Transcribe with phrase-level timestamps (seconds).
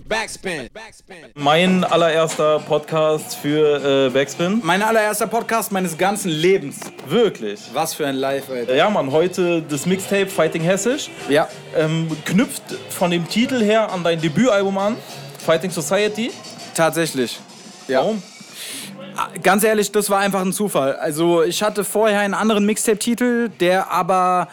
[0.00, 0.68] Backspin.
[1.34, 4.60] Mein allererster Podcast für äh, Backspin.
[4.62, 6.80] Mein allererster Podcast meines ganzen Lebens.
[7.08, 7.60] Wirklich.
[7.72, 8.74] Was für ein Live, Alter.
[8.74, 11.08] Ja, Mann, heute das Mixtape Fighting Hessisch.
[11.28, 11.48] Ja.
[11.74, 14.96] Ähm, knüpft von dem Titel her an dein Debütalbum an,
[15.44, 16.30] Fighting Society.
[16.74, 17.38] Tatsächlich.
[17.88, 18.00] Ja.
[18.00, 18.22] Warum?
[19.42, 20.94] Ganz ehrlich, das war einfach ein Zufall.
[20.96, 24.48] Also ich hatte vorher einen anderen Mixtape-Titel, der aber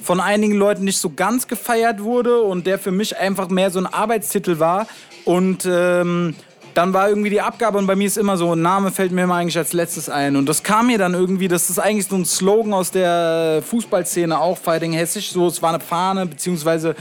[0.00, 3.78] von einigen Leuten nicht so ganz gefeiert wurde und der für mich einfach mehr so
[3.78, 4.86] ein Arbeitstitel war.
[5.24, 6.34] Und ähm,
[6.74, 9.24] dann war irgendwie die Abgabe und bei mir ist immer so, ein Name fällt mir
[9.24, 10.36] immer eigentlich als letztes ein.
[10.36, 14.38] Und das kam mir dann irgendwie, das ist eigentlich so ein Slogan aus der Fußballszene
[14.38, 15.32] auch, Fighting Hessisch.
[15.32, 16.94] So, es war eine Fahne, beziehungsweise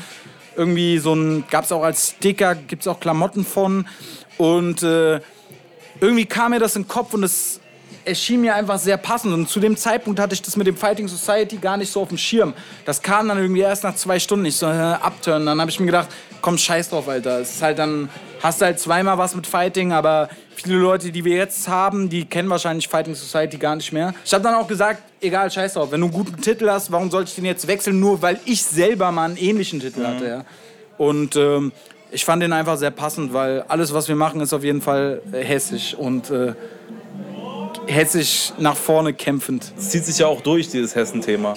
[0.55, 3.88] irgendwie so ein, gab es auch als Sticker, gibt es auch Klamotten von.
[4.38, 5.19] Und äh,
[6.02, 7.59] irgendwie kam mir das in den Kopf und es
[8.07, 9.34] erschien mir einfach sehr passend.
[9.34, 12.09] Und zu dem Zeitpunkt hatte ich das mit dem Fighting Society gar nicht so auf
[12.09, 12.53] dem Schirm.
[12.85, 14.45] Das kam dann irgendwie erst nach zwei Stunden.
[14.45, 15.45] Ich so, äh, abturnen.
[15.45, 16.07] Dann habe ich mir gedacht,
[16.41, 17.39] komm, scheiß drauf, Alter.
[17.39, 18.09] Es ist halt dann,
[18.41, 22.25] hast du halt zweimal was mit Fighting, aber viele Leute, die wir jetzt haben, die
[22.25, 24.13] kennen wahrscheinlich Fighting Society gar nicht mehr.
[24.23, 25.91] Ich habe dann auch gesagt, egal, scheiß drauf.
[25.91, 28.00] Wenn du einen guten Titel hast, warum sollte ich den jetzt wechseln?
[28.00, 30.45] Nur weil ich selber mal einen ähnlichen Titel hatte, ja.
[30.97, 31.72] Und ähm,
[32.11, 35.22] ich fand den einfach sehr passend, weil alles, was wir machen, ist auf jeden Fall
[35.31, 36.53] äh, hessisch und äh,
[37.88, 39.71] hessisch nach vorne kämpfend.
[39.77, 41.55] Es zieht sich ja auch durch, dieses Hessen-Thema.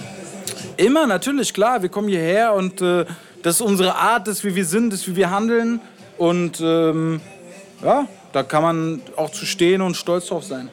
[0.76, 1.82] Immer, natürlich, klar.
[1.82, 3.04] Wir kommen hierher und äh,
[3.42, 5.80] das ist unsere Art, das ist wie wir sind, das ist wie wir handeln.
[6.16, 7.20] Und ähm,
[7.82, 10.70] ja, da kann man auch zu stehen und stolz drauf sein.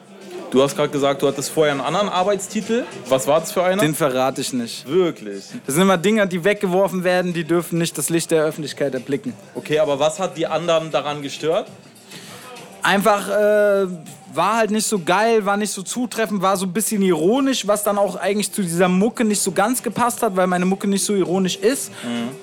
[0.50, 2.84] Du hast gerade gesagt, du hattest vorher einen anderen Arbeitstitel.
[3.08, 3.82] Was war das für einer?
[3.82, 4.88] Den verrate ich nicht.
[4.88, 5.44] Wirklich.
[5.66, 9.34] Das sind immer Dinge, die weggeworfen werden, die dürfen nicht das Licht der Öffentlichkeit erblicken.
[9.54, 11.68] Okay, aber was hat die anderen daran gestört?
[12.82, 13.86] Einfach äh,
[14.34, 17.82] war halt nicht so geil, war nicht so zutreffend, war so ein bisschen ironisch, was
[17.82, 21.04] dann auch eigentlich zu dieser Mucke nicht so ganz gepasst hat, weil meine Mucke nicht
[21.04, 21.90] so ironisch ist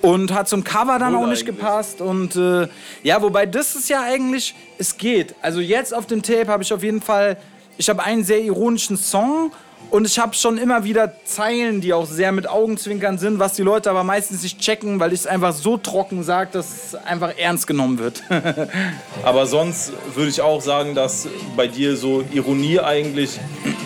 [0.01, 1.57] und hat zum Cover dann Cool auch nicht eigentlich.
[1.57, 2.67] gepasst und äh,
[3.03, 5.35] ja, wobei das ist ja eigentlich, es geht.
[5.41, 7.37] Also jetzt auf dem Tape habe ich auf jeden Fall,
[7.77, 9.51] ich habe einen sehr ironischen Song
[9.91, 13.61] und ich habe schon immer wieder Zeilen, die auch sehr mit Augenzwinkern sind, was die
[13.61, 17.37] Leute aber meistens nicht checken, weil ich es einfach so trocken sage, dass es einfach
[17.37, 18.23] ernst genommen wird.
[19.23, 23.39] Aber sonst würde ich auch sagen, dass bei dir so Ironie eigentlich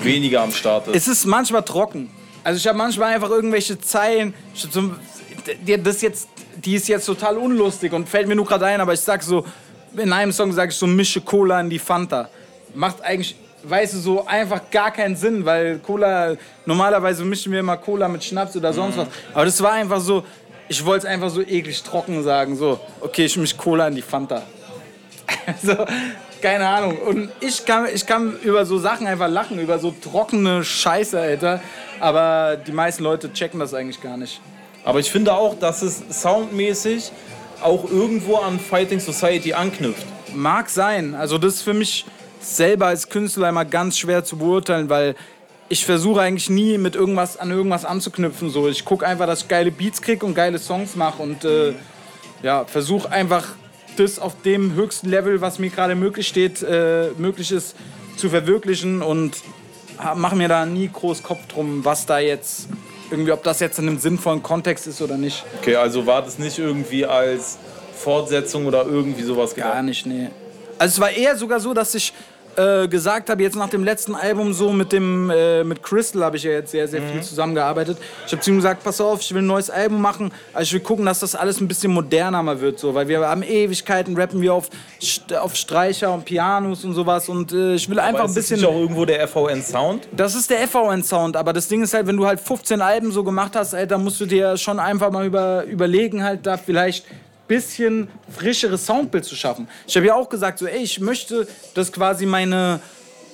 [0.04, 0.96] weniger am Start ist.
[0.96, 2.10] Es ist manchmal trocken.
[2.44, 4.34] Also ich habe manchmal einfach irgendwelche Zeilen.
[5.84, 9.02] Das jetzt, die ist jetzt total unlustig und fällt mir nur gerade ein, aber ich
[9.02, 9.46] sag so,
[9.96, 12.30] in einem Song sage ich so, mische Cola in die Fanta.
[12.74, 17.78] Macht eigentlich, weißt du, so einfach gar keinen Sinn, weil Cola, normalerweise mischen wir immer
[17.78, 19.08] Cola mit Schnaps oder sonst was.
[19.34, 20.24] Aber das war einfach so,
[20.68, 24.02] ich wollte es einfach so eklig trocken sagen, so, okay, ich mische Cola in die
[24.02, 24.44] Fanta.
[25.64, 25.76] So,
[26.42, 26.98] keine Ahnung.
[26.98, 31.60] Und ich kann, ich kann über so Sachen einfach lachen, über so trockene Scheiße, Alter.
[32.00, 34.40] Aber die meisten Leute checken das eigentlich gar nicht.
[34.84, 37.12] Aber ich finde auch, dass es soundmäßig
[37.62, 40.06] auch irgendwo an Fighting Society anknüpft.
[40.34, 41.16] Mag sein.
[41.16, 42.06] Also das ist für mich
[42.40, 45.16] selber als Künstler immer ganz schwer zu beurteilen, weil
[45.68, 48.50] ich versuche eigentlich nie mit irgendwas an irgendwas anzuknüpfen.
[48.50, 51.74] So, ich gucke einfach, dass ich geile Beats kriege und geile Songs mache und äh,
[52.42, 53.46] ja, versuche einfach
[53.98, 57.76] das auf dem höchsten Level, was mir gerade möglich steht, äh, möglich ist,
[58.16, 59.38] zu verwirklichen und
[60.16, 62.70] mache mir da nie groß Kopf drum, was da jetzt
[63.12, 65.44] irgendwie, ob das jetzt in einem sinnvollen Kontext ist oder nicht.
[65.60, 67.58] Okay, also war das nicht irgendwie als
[67.96, 69.84] Fortsetzung oder irgendwie sowas Gar gedacht?
[69.86, 70.30] nicht, nee.
[70.80, 72.14] Also es war eher sogar so, dass ich
[72.56, 76.38] äh, gesagt habe, jetzt nach dem letzten Album so mit dem äh, mit Crystal habe
[76.38, 77.98] ich ja jetzt sehr, sehr viel zusammengearbeitet.
[78.26, 80.74] Ich habe zu ihm gesagt, pass auf, ich will ein neues Album machen, also ich
[80.74, 84.18] will gucken, dass das alles ein bisschen moderner mal wird, so, weil wir haben Ewigkeiten,
[84.18, 84.70] rappen wir auf,
[85.40, 88.50] auf Streicher und Pianos und sowas und äh, ich will einfach Aber ein ist das
[88.50, 88.66] bisschen...
[88.66, 90.10] auch irgendwo der FVN-Sound?
[90.12, 93.24] Das ist der FVN-Sound, aber das Ding ist halt, wenn du halt 15 Alben so
[93.24, 97.06] gemacht hast, Alter, musst du dir schon einfach mal über, überlegen, halt da vielleicht
[97.50, 99.68] bisschen frischeres Soundbild zu schaffen.
[99.86, 102.80] Ich habe ja auch gesagt, so, ey, ich möchte, dass quasi meine,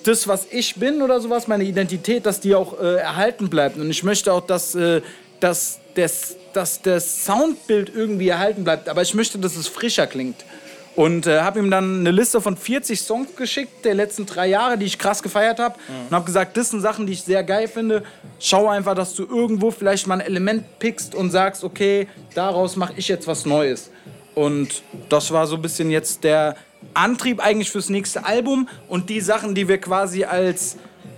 [0.04, 3.78] das, was ich bin oder sowas, meine Identität, dass die auch äh, erhalten bleibt.
[3.78, 5.02] Und ich möchte auch, dass, äh,
[5.40, 10.46] dass, das, dass das Soundbild irgendwie erhalten bleibt, aber ich möchte, dass es frischer klingt.
[10.96, 14.78] Und äh, habe ihm dann eine Liste von 40 Songs geschickt der letzten drei Jahre,
[14.78, 15.76] die ich krass gefeiert habe.
[16.10, 18.04] Und habe gesagt, das sind Sachen, die ich sehr geil finde.
[18.40, 22.94] Schau einfach, dass du irgendwo vielleicht mal ein Element pickst und sagst, okay, daraus mache
[22.96, 23.92] ich jetzt was Neues.
[24.36, 26.56] Und das war so ein bisschen jetzt der
[26.94, 28.70] Antrieb eigentlich fürs nächste Album.
[28.88, 30.78] Und die Sachen, die wir quasi als,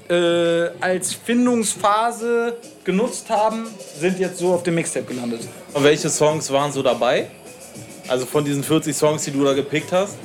[0.09, 3.67] äh, als Findungsphase genutzt haben,
[3.99, 5.41] sind jetzt so auf dem Mixtape gelandet.
[5.73, 7.27] Und welche Songs waren so dabei?
[8.07, 10.17] Also von diesen 40 Songs, die du da gepickt hast?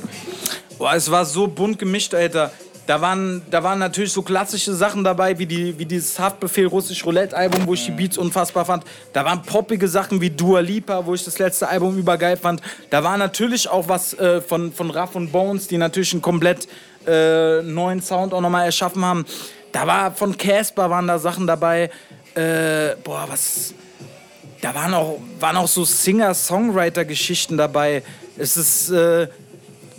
[0.79, 2.53] Boah, es war so bunt gemischt, Alter.
[2.87, 7.05] da waren, da waren natürlich so klassische Sachen dabei, wie, die, wie dieses Haftbefehl Russisch
[7.05, 8.85] Roulette Album, wo ich die Beats unfassbar fand.
[9.13, 12.61] Da waren poppige Sachen wie Dua Lipa, wo ich das letzte Album übergeil fand.
[12.91, 16.69] Da war natürlich auch was äh, von, von Raff und Bones, die natürlich einen komplett
[17.07, 19.25] äh, neuen Sound auch nochmal erschaffen haben.
[19.73, 21.91] Da war von Casper waren da Sachen dabei.
[22.35, 23.75] Äh, boah, was.
[24.63, 28.03] Da waren auch, waren auch so Singer-Songwriter-Geschichten dabei.
[28.39, 28.91] Es ist.
[28.91, 29.29] Äh,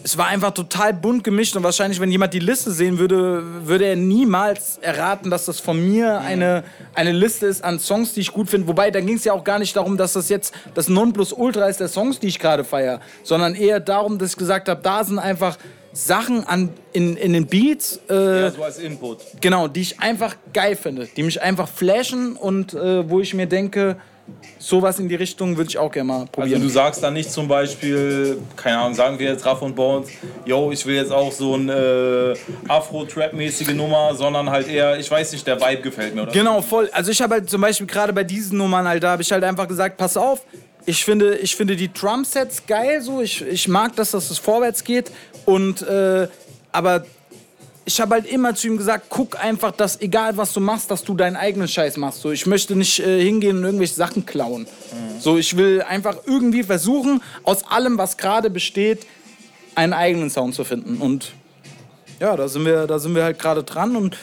[0.06, 3.86] es war einfach total bunt gemischt und wahrscheinlich, wenn jemand die Liste sehen würde, würde
[3.86, 8.33] er niemals erraten, dass das von mir eine, eine Liste ist an Songs, die ich
[8.33, 8.68] gut finde.
[8.68, 11.80] Wobei, da ging es ja auch gar nicht darum, dass das jetzt das Nonplusultra ist
[11.80, 15.19] der Songs, die ich gerade feiere, sondern eher darum, dass ich gesagt habe, da sind
[15.19, 15.57] einfach
[15.94, 19.19] Sachen an, in, in den Beats, äh, Ja, so als Input.
[19.39, 23.45] genau, die ich einfach geil finde, die mich einfach flashen und äh, wo ich mir
[23.48, 23.95] denke,
[24.60, 26.62] sowas in die Richtung würde ich auch gerne mal Also probieren.
[26.62, 30.10] du sagst dann nicht zum Beispiel, keine Ahnung, sagen wir jetzt Raff und Bones,
[30.46, 35.34] yo, ich will jetzt auch so eine äh, Afro-Trap-mäßige Nummer, sondern halt eher, ich weiß
[35.34, 36.31] nicht, der Vibe gefällt mir, oder?
[36.31, 36.90] Genau, voll.
[36.94, 39.44] Also ich habe halt zum Beispiel gerade bei diesen Nummern, halt, da habe ich halt
[39.44, 40.42] einfach gesagt, pass auf,
[40.86, 43.22] ich finde, ich finde die Drum-Sets geil so.
[43.22, 45.12] Ich, ich mag, dass das vorwärts geht.
[45.46, 46.28] Und, äh,
[46.74, 47.06] aber
[47.86, 51.04] ich habe halt immer zu ihm gesagt, guck einfach, dass egal was du machst, dass
[51.04, 52.22] du deinen eigenen Scheiß machst.
[52.22, 54.68] So, ich möchte nicht äh, hingehen und irgendwelche Sachen klauen.
[55.20, 59.06] So, ich will einfach irgendwie versuchen, aus allem, was gerade besteht,
[59.76, 60.98] einen eigenen Sound zu finden.
[60.98, 61.34] Und
[62.20, 63.96] ja, da sind wir, da sind wir halt gerade dran.
[63.96, 64.18] Und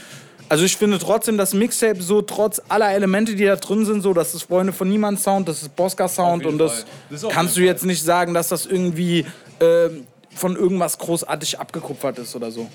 [0.49, 4.15] also ich finde trotzdem das Mixtape so, trotz aller Elemente, die da drin sind, so,
[4.15, 6.87] das ist Freunde von Niemand Sound, das ist Bosca Sound und das.
[7.11, 9.27] Das kannst du jetzt nicht sagen, dass das irgendwie
[9.61, 12.69] ähm, von irgendwas großartig abgekupfert ist oder so.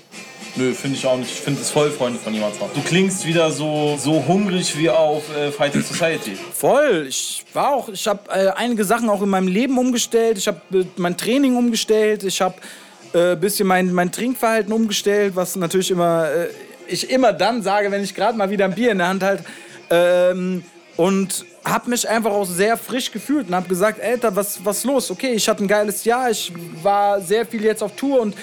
[0.56, 1.30] Nö, finde ich auch nicht.
[1.30, 2.60] Ich finde es voll Freunde von jemandem.
[2.74, 6.36] Du klingst wieder so, so hungrig wie auf äh, Fighting Society.
[6.54, 7.06] Voll.
[7.08, 10.38] Ich war auch, ich habe äh, einige Sachen auch in meinem Leben umgestellt.
[10.38, 12.24] Ich habe äh, mein Training umgestellt.
[12.24, 12.54] Ich habe
[13.12, 16.48] ein äh, bisschen mein, mein Trinkverhalten umgestellt, was natürlich immer äh,
[16.88, 19.44] ich immer dann sage, wenn ich gerade mal wieder ein Bier in der Hand halte.
[19.90, 20.64] Ähm,
[20.96, 25.10] und habe mich einfach auch sehr frisch gefühlt und habe gesagt, Alter, was was los?
[25.10, 26.30] Okay, ich hatte ein geiles Jahr.
[26.30, 26.50] Ich
[26.82, 28.34] war sehr viel jetzt auf Tour und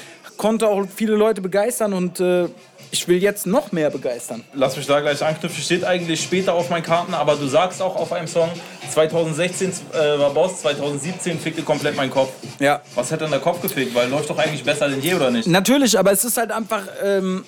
[0.43, 2.49] konnte auch viele Leute begeistern und äh,
[2.91, 4.43] ich will jetzt noch mehr begeistern.
[4.53, 5.63] Lass mich da gleich anknüpfen.
[5.63, 8.49] Steht eigentlich später auf meinen Karten, aber du sagst auch auf einem Song,
[8.91, 12.33] 2016 äh, war Boss, 2017 fickte komplett mein Kopf.
[12.59, 12.81] Ja.
[12.93, 13.95] Was hat denn der Kopf gefickt?
[13.95, 15.47] Weil läuft doch eigentlich besser denn je, oder nicht?
[15.47, 16.83] Natürlich, aber es ist halt einfach.
[17.01, 17.45] Ähm,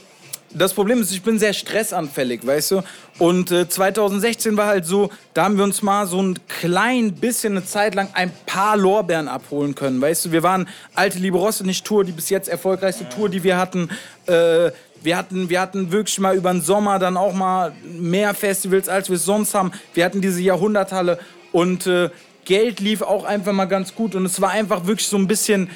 [0.58, 2.82] das Problem ist, ich bin sehr stressanfällig, weißt du?
[3.20, 7.54] Und äh, 2016 war halt so, da haben wir uns mal so ein klein bisschen
[7.54, 10.32] eine Zeit lang ein paar Lorbeeren abholen können, weißt du?
[10.32, 13.90] Wir waren alte Liebe Rosse Tour, die bis jetzt erfolgreichste Tour, die wir hatten.
[14.28, 14.72] Äh,
[15.02, 19.10] wir hatten, wir hatten wirklich mal über den Sommer dann auch mal mehr Festivals, als
[19.10, 19.72] wir es sonst haben.
[19.94, 21.20] Wir hatten diese Jahrhunderthalle
[21.52, 22.10] und äh,
[22.46, 25.70] Geld lief auch einfach mal ganz gut und es war einfach wirklich so ein bisschen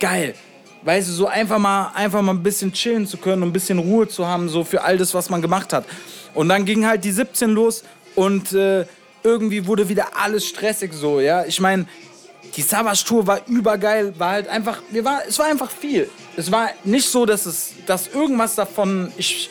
[0.00, 0.34] geil.
[0.82, 3.78] Weißt du, so einfach mal, einfach mal ein bisschen chillen zu können und ein bisschen
[3.78, 5.84] Ruhe zu haben, so für all das, was man gemacht hat.
[6.34, 7.82] Und dann ging halt die 17 los
[8.14, 8.86] und äh,
[9.22, 11.44] irgendwie wurde wieder alles stressig so, ja.
[11.44, 11.86] Ich meine,
[12.56, 16.08] die Savage Tour war übergeil, war halt einfach, wir war, es war einfach viel.
[16.36, 19.50] Es war nicht so, dass es, dass irgendwas davon ich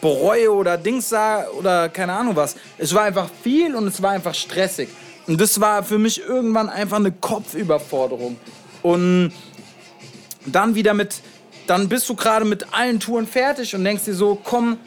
[0.00, 2.56] bereue oder Dings sah oder keine Ahnung was.
[2.76, 4.88] Es war einfach viel und es war einfach stressig.
[5.26, 8.36] Und das war für mich irgendwann einfach eine Kopfüberforderung.
[8.82, 9.32] Und
[10.52, 11.16] dann wieder mit,
[11.66, 14.78] dann bist du gerade mit allen Touren fertig und denkst dir so, komm,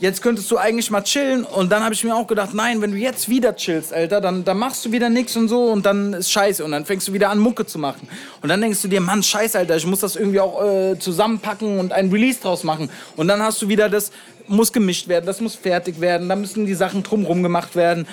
[0.00, 1.44] jetzt könntest du eigentlich mal chillen.
[1.44, 4.44] Und dann habe ich mir auch gedacht, nein, wenn du jetzt wieder chillst, Alter, dann,
[4.44, 6.64] dann machst du wieder nichts und so und dann ist scheiße.
[6.64, 8.08] Und dann fängst du wieder an, Mucke zu machen.
[8.42, 11.78] Und dann denkst du dir, Mann, scheiße, Alter, ich muss das irgendwie auch äh, zusammenpacken
[11.78, 12.90] und ein Release draus machen.
[13.16, 14.12] Und dann hast du wieder das,
[14.46, 18.06] muss gemischt werden, das muss fertig werden, da müssen die Sachen drumrum gemacht werden.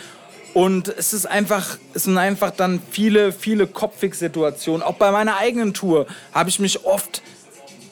[0.56, 4.84] Und es ist einfach, es sind einfach dann viele, viele Kopfix-Situationen.
[4.84, 7.22] Auch bei meiner eigenen Tour habe ich mich oft,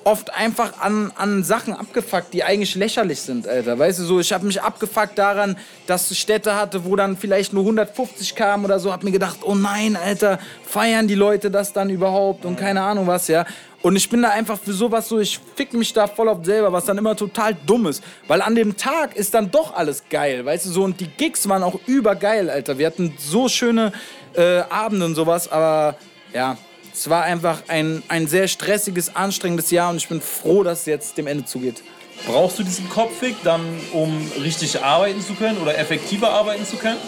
[0.03, 3.77] oft einfach an, an Sachen abgefuckt, die eigentlich lächerlich sind, Alter.
[3.79, 5.57] Weißt du, so, ich habe mich abgefuckt daran,
[5.87, 8.91] dass ich Städte hatte, wo dann vielleicht nur 150 kamen oder so.
[8.91, 13.07] Hab mir gedacht, oh nein, Alter, feiern die Leute das dann überhaupt und keine Ahnung
[13.07, 13.45] was, ja.
[13.81, 16.71] Und ich bin da einfach für sowas so, ich fick mich da voll auf selber,
[16.71, 18.01] was dann immer total dumm ist.
[18.27, 20.83] Weil an dem Tag ist dann doch alles geil, weißt du so.
[20.83, 22.77] Und die Gigs waren auch übergeil, Alter.
[22.77, 23.91] Wir hatten so schöne
[24.35, 25.97] äh, Abende und sowas, aber
[26.33, 26.57] ja,
[26.93, 30.85] es war einfach ein, ein sehr stressiges, anstrengendes Jahr und ich bin froh, dass es
[30.85, 31.83] jetzt dem Ende zugeht.
[32.27, 36.99] Brauchst du diesen Kopffick dann, um richtig arbeiten zu können oder effektiver arbeiten zu können?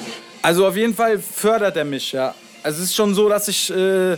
[0.41, 2.33] Also auf jeden Fall fördert er mich, ja.
[2.63, 4.17] Also es ist schon so, dass ich, äh,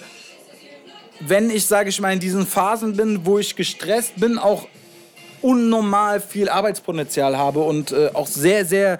[1.19, 4.67] wenn ich, sage ich mal, in diesen Phasen bin, wo ich gestresst bin, auch
[5.41, 8.99] unnormal viel Arbeitspotenzial habe und äh, auch sehr, sehr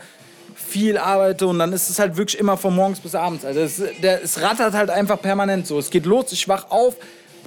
[0.77, 3.43] viel arbeite und dann ist es halt wirklich immer von morgens bis abends.
[3.43, 5.79] Also es, der, es rattert halt einfach permanent so.
[5.79, 6.95] Es geht los, ich wach auf,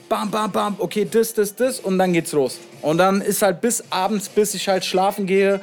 [0.08, 2.58] bam, bam, bam, okay, das, das, das und dann geht's los.
[2.82, 5.60] Und dann ist halt bis abends, bis ich halt schlafen gehe,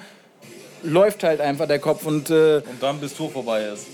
[0.84, 3.88] läuft halt einfach der Kopf und äh, Und dann bis Tour vorbei ist.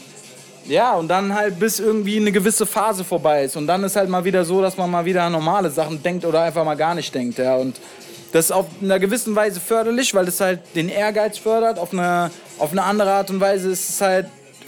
[0.65, 3.56] ja, und dann halt bis irgendwie eine gewisse Phase vorbei ist.
[3.56, 6.25] Und dann ist halt mal wieder so, dass man mal wieder an normale Sachen denkt
[6.25, 7.39] oder einfach mal gar nicht denkt.
[7.39, 7.56] Ja.
[7.56, 7.75] Und
[8.34, 11.78] das ist auf einer gewissen Weise förderlich, weil es halt den Ehrgeiz fördert.
[11.78, 14.25] Auf eine, auf eine andere Art und Weise ist es halt,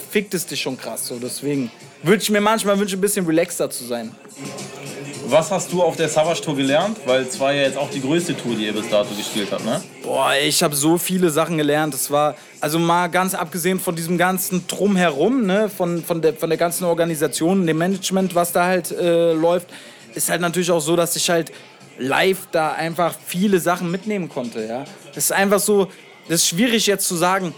[0.08, 1.08] fickt es dich schon krass.
[1.08, 1.18] So.
[1.18, 1.72] Deswegen
[2.04, 4.12] würde ich mir manchmal wünschen, ein bisschen relaxter zu sein.
[5.28, 6.98] Was hast du auf der Savage Tour gelernt?
[7.06, 9.64] Weil es war ja jetzt auch die größte Tour, die ihr bis dato gespielt habt,
[9.64, 9.82] ne?
[10.04, 11.92] Boah, ich habe so viele Sachen gelernt.
[11.92, 16.48] Das war, also mal ganz abgesehen von diesem ganzen Drumherum, ne, von, von, der, von
[16.48, 19.66] der ganzen Organisation, dem Management, was da halt äh, läuft,
[20.14, 21.50] ist halt natürlich auch so, dass ich halt
[21.98, 24.84] live da einfach viele Sachen mitnehmen konnte, ja.
[25.14, 25.86] Das ist einfach so,
[26.28, 27.54] das ist schwierig jetzt zu sagen,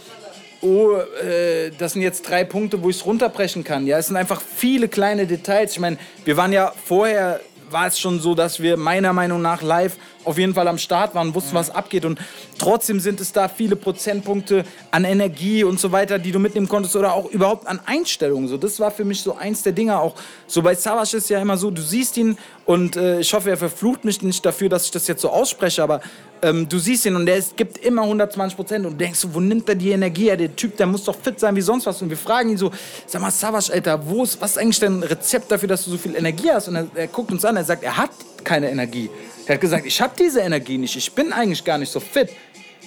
[0.60, 3.86] oh, äh, das sind jetzt drei Punkte, wo ich es runterbrechen kann.
[3.86, 5.72] Ja, es sind einfach viele kleine Details.
[5.72, 7.40] Ich meine, wir waren ja vorher,
[7.70, 9.96] war es schon so, dass wir meiner Meinung nach live
[10.28, 12.04] auf jeden Fall am Start waren, wussten, was abgeht.
[12.04, 12.20] Und
[12.58, 16.94] trotzdem sind es da viele Prozentpunkte an Energie und so weiter, die du mitnehmen konntest
[16.96, 18.48] oder auch überhaupt an Einstellungen.
[18.48, 20.14] So, das war für mich so eins der Dinge auch.
[20.46, 23.56] So bei Savage ist ja immer so, du siehst ihn und äh, ich hoffe, er
[23.56, 26.00] verflucht mich nicht dafür, dass ich das jetzt so ausspreche, aber
[26.42, 29.68] ähm, du siehst ihn und ist, gibt immer 120 Prozent und denkst so, wo nimmt
[29.68, 30.36] er die Energie her?
[30.36, 32.00] Der Typ, der muss doch fit sein wie sonst was.
[32.02, 32.70] Und wir fragen ihn so,
[33.06, 35.98] sag mal, Savage, Alter, wo ist, was ist eigentlich dein Rezept dafür, dass du so
[35.98, 36.68] viel Energie hast?
[36.68, 38.10] Und er, er guckt uns an, er sagt, er hat
[38.48, 39.10] keine Energie.
[39.46, 42.30] Er hat gesagt, ich habe diese Energie nicht, ich bin eigentlich gar nicht so fit.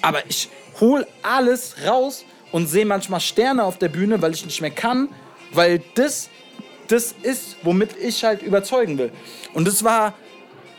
[0.02, 0.50] Aber ich
[0.80, 5.10] hol alles raus und sehe manchmal Sterne auf der Bühne, weil ich nicht mehr kann,
[5.54, 6.30] weil das
[6.92, 9.12] das ist, womit ich halt überzeugen will.
[9.54, 10.14] Und das war,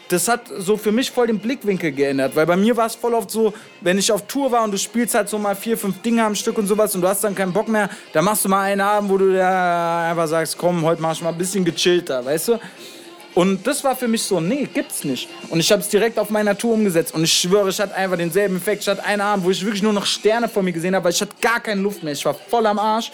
[0.08, 3.14] das hat so für mich voll den Blickwinkel geändert, weil bei mir war es voll
[3.14, 6.02] oft so, wenn ich auf Tour war und du spielst halt so mal vier, fünf
[6.02, 8.48] Dinge am Stück und sowas und du hast dann keinen Bock mehr, dann machst du
[8.48, 11.64] mal einen Abend, wo du da einfach sagst, komm, heute mach ich mal ein bisschen
[11.64, 12.60] gechillter, weißt du?
[13.34, 15.28] Und das war für mich so, nee, gibt's nicht.
[15.48, 17.14] Und ich habe es direkt auf meiner Tour umgesetzt.
[17.14, 18.82] Und ich schwöre, ich hatte einfach denselben Effekt.
[18.82, 21.12] Ich hatte einen Abend, wo ich wirklich nur noch Sterne vor mir gesehen habe, weil
[21.12, 22.12] ich hatte gar keine Luft mehr.
[22.12, 23.10] Ich war voll am Arsch.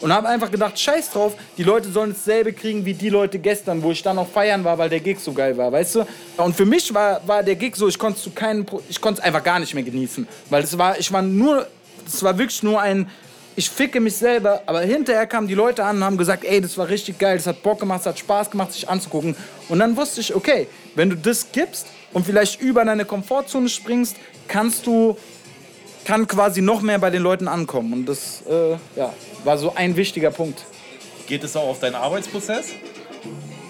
[0.00, 3.80] Und habe einfach gedacht, scheiß drauf, die Leute sollen dasselbe kriegen wie die Leute gestern,
[3.84, 6.06] wo ich dann noch feiern war, weil der Gig so geil war, weißt du?
[6.38, 9.84] Und für mich war, war der Gig so, ich konnte es einfach gar nicht mehr
[9.84, 11.68] genießen, weil es war, ich war nur,
[12.04, 13.08] es war wirklich nur ein,
[13.56, 16.76] ich ficke mich selber, aber hinterher kamen die Leute an und haben gesagt, ey, das
[16.78, 19.36] war richtig geil, das hat Bock gemacht, es hat Spaß gemacht, sich anzugucken.
[19.68, 24.16] Und dann wusste ich, okay, wenn du das gibst und vielleicht über deine Komfortzone springst,
[24.48, 25.16] kannst du
[26.04, 27.92] kann quasi noch mehr bei den Leuten ankommen.
[27.92, 29.12] Und das äh, ja,
[29.44, 30.64] war so ein wichtiger Punkt.
[31.28, 32.70] Geht es auch auf deinen Arbeitsprozess?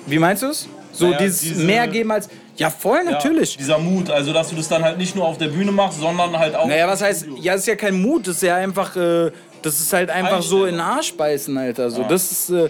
[0.07, 0.67] Wie meinst du es?
[0.93, 2.29] So Naja, dieses diese- mehr geben als.
[2.57, 3.53] Ja, voll, natürlich.
[3.55, 5.99] Ja, dieser Mut, also dass du das dann halt nicht nur auf der Bühne machst,
[6.01, 6.67] sondern halt auch.
[6.67, 9.31] Naja, was heißt, ja, das ist ja kein Mut, das ist ja einfach, äh,
[9.63, 10.81] das ist halt einfach so in den.
[10.81, 11.91] Arsch beißen, Alter.
[11.91, 12.09] So, Ja.
[12.09, 12.69] das ist, äh,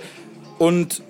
[0.59, 1.03] und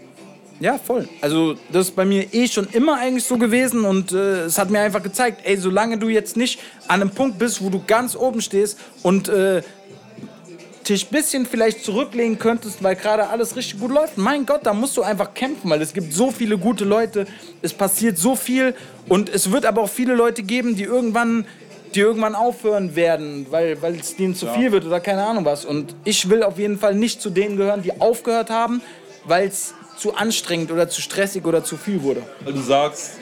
[0.61, 1.09] ja, voll.
[1.21, 4.71] Also, das ist bei mir eh schon immer eigentlich so gewesen und äh, es hat
[4.71, 8.15] mir einfach gezeigt, ey, solange du jetzt nicht an einem Punkt bist, wo du ganz
[8.15, 9.63] oben stehst und äh,
[10.89, 14.19] dich ein bisschen vielleicht zurücklehnen könntest, weil gerade alles richtig gut läuft.
[14.19, 17.27] Mein Gott, da musst du einfach kämpfen, weil es gibt so viele gute Leute,
[17.61, 18.75] es passiert so viel
[19.09, 21.45] und es wird aber auch viele Leute geben, die irgendwann,
[21.95, 25.65] die irgendwann aufhören werden, weil, es denen zu viel wird oder keine Ahnung was.
[25.65, 28.81] Und ich will auf jeden Fall nicht zu denen gehören, die aufgehört haben,
[29.25, 32.23] weil es zu anstrengend oder zu stressig oder zu viel wurde.
[32.41, 33.13] Weil du sagst,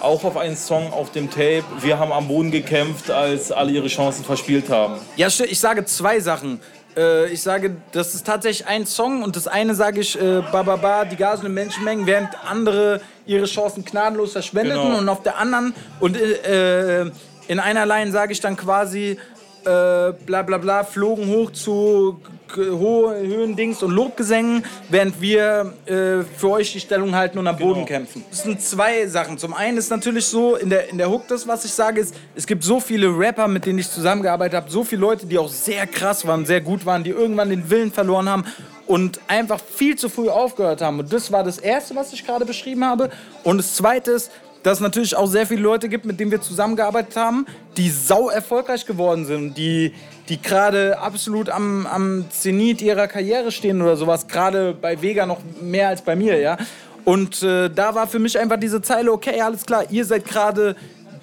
[0.00, 3.88] auch auf einen Song auf dem Tape, wir haben am Boden gekämpft, als alle ihre
[3.88, 4.94] Chancen verspielt haben.
[5.16, 6.60] Ja, ich sage zwei Sachen.
[6.96, 11.04] Äh, ich sage, das ist tatsächlich ein Song und das eine sage ich, äh, Bababa,
[11.04, 14.98] die Gasen und Menschenmengen, während andere ihre Chancen gnadenlos verschwendeten Genau.
[14.98, 17.10] und auf der anderen und äh, äh,
[17.50, 19.18] in einer Line sage ich dann quasi
[19.64, 22.20] äh, bla bla bla, flogen hoch zu
[22.54, 27.56] g- hohe Höhendings und Lobgesängen, während wir äh, für euch die Stellung halten und am
[27.56, 28.24] Boden kämpfen.
[28.30, 29.36] Das sind zwei Sachen.
[29.36, 32.14] Zum einen ist natürlich so, in der, in der Hook, das, was ich sage, ist,
[32.36, 35.48] es gibt so viele Rapper, mit denen ich zusammengearbeitet habe, so viele Leute, die auch
[35.48, 38.44] sehr krass waren, sehr gut waren, die irgendwann den Willen verloren haben
[38.86, 41.00] und einfach viel zu früh aufgehört haben.
[41.00, 43.10] Und das war das Erste, was ich gerade beschrieben habe.
[43.42, 44.30] Und das Zweite ist,
[44.62, 48.28] dass es natürlich auch sehr viele Leute gibt, mit denen wir zusammengearbeitet haben, die sau
[48.28, 49.92] erfolgreich geworden sind, die,
[50.28, 55.40] die gerade absolut am, am Zenit ihrer Karriere stehen oder sowas, gerade bei Vega noch
[55.60, 56.58] mehr als bei mir, ja.
[57.04, 60.76] Und äh, da war für mich einfach diese Zeile, okay, alles klar, ihr seid gerade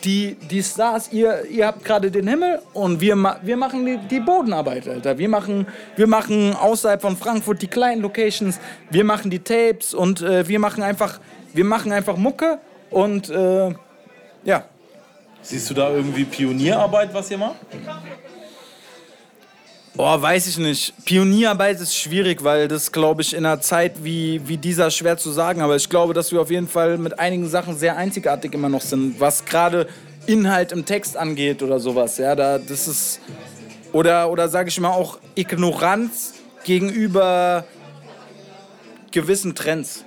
[0.03, 4.19] die, die Stars, ihr, ihr habt gerade den Himmel und wir, wir machen die, die
[4.19, 5.17] Bodenarbeit, Alter.
[5.17, 10.21] Wir machen, wir machen außerhalb von Frankfurt die kleinen Locations, wir machen die Tapes und
[10.21, 11.19] äh, wir machen einfach,
[11.53, 13.73] wir machen einfach Mucke und äh,
[14.43, 14.63] ja.
[15.41, 17.55] Siehst du da irgendwie Pionierarbeit, was ihr macht?
[19.99, 20.93] Oh, weiß ich nicht.
[21.05, 25.31] Pionierarbeit ist schwierig, weil das, glaube ich, in einer Zeit wie, wie dieser schwer zu
[25.31, 25.61] sagen.
[25.61, 28.81] Aber ich glaube, dass wir auf jeden Fall mit einigen Sachen sehr einzigartig immer noch
[28.81, 29.87] sind, was gerade
[30.27, 32.19] Inhalt im Text angeht oder sowas.
[32.19, 33.21] Ja, da, das ist.
[33.91, 37.65] Oder, oder sage ich mal auch Ignoranz gegenüber
[39.11, 40.03] gewissen Trends.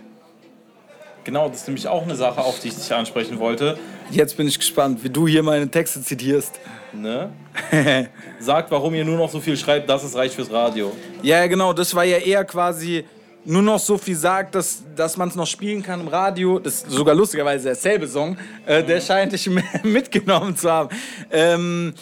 [1.24, 3.78] Genau, das ist nämlich auch eine Sache, auf die ich dich ansprechen wollte.
[4.10, 6.58] Jetzt bin ich gespannt, wie du hier meine Texte zitierst.
[6.92, 7.30] Ne?
[8.40, 10.92] Sagt, warum ihr nur noch so viel schreibt, dass es reicht fürs Radio.
[11.22, 13.04] Ja, genau, das war ja eher quasi
[13.44, 16.58] nur noch so viel sagt, dass, dass man es noch spielen kann im Radio.
[16.58, 18.36] Das ist sogar lustigerweise derselbe Song.
[18.66, 19.48] Äh, der scheint dich
[19.82, 20.88] mitgenommen zu haben.
[21.30, 21.94] Ähm,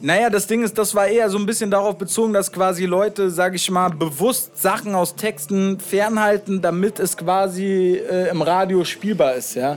[0.00, 3.30] naja, das Ding ist, das war eher so ein bisschen darauf bezogen, dass quasi Leute,
[3.30, 9.34] sag ich mal, bewusst Sachen aus Texten fernhalten, damit es quasi äh, im Radio spielbar
[9.34, 9.76] ist, ja.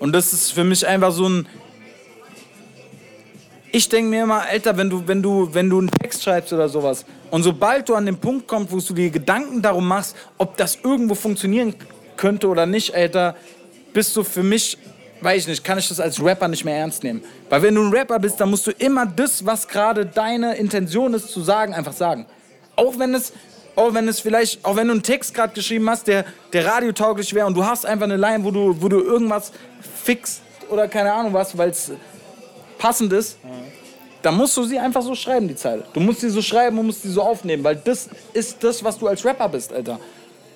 [0.00, 1.46] Und das ist für mich einfach so ein.
[3.72, 6.68] Ich denke mir immer, Alter, wenn du, wenn du, wenn du einen Text schreibst oder
[6.68, 10.56] sowas, und sobald du an den Punkt kommst, wo du dir Gedanken darum machst, ob
[10.56, 11.74] das irgendwo funktionieren
[12.16, 13.36] könnte oder nicht, Alter,
[13.92, 14.76] bist du für mich
[15.20, 17.22] weiß ich nicht, kann ich das als Rapper nicht mehr ernst nehmen.
[17.48, 21.14] Weil wenn du ein Rapper bist, dann musst du immer das, was gerade deine Intention
[21.14, 22.26] ist zu sagen, einfach sagen.
[22.76, 23.32] Auch wenn es,
[23.76, 27.34] auch wenn es vielleicht, auch wenn du einen Text gerade geschrieben hast, der, der radiotauglich
[27.34, 29.52] wäre und du hast einfach eine Line, wo du, wo du irgendwas
[30.04, 31.92] fixst oder keine Ahnung was, weil es
[32.78, 33.48] passend ist, mhm.
[34.22, 35.84] dann musst du sie einfach so schreiben, die Zeile.
[35.92, 38.98] Du musst sie so schreiben und musst sie so aufnehmen, weil das ist das, was
[38.98, 40.00] du als Rapper bist, Alter.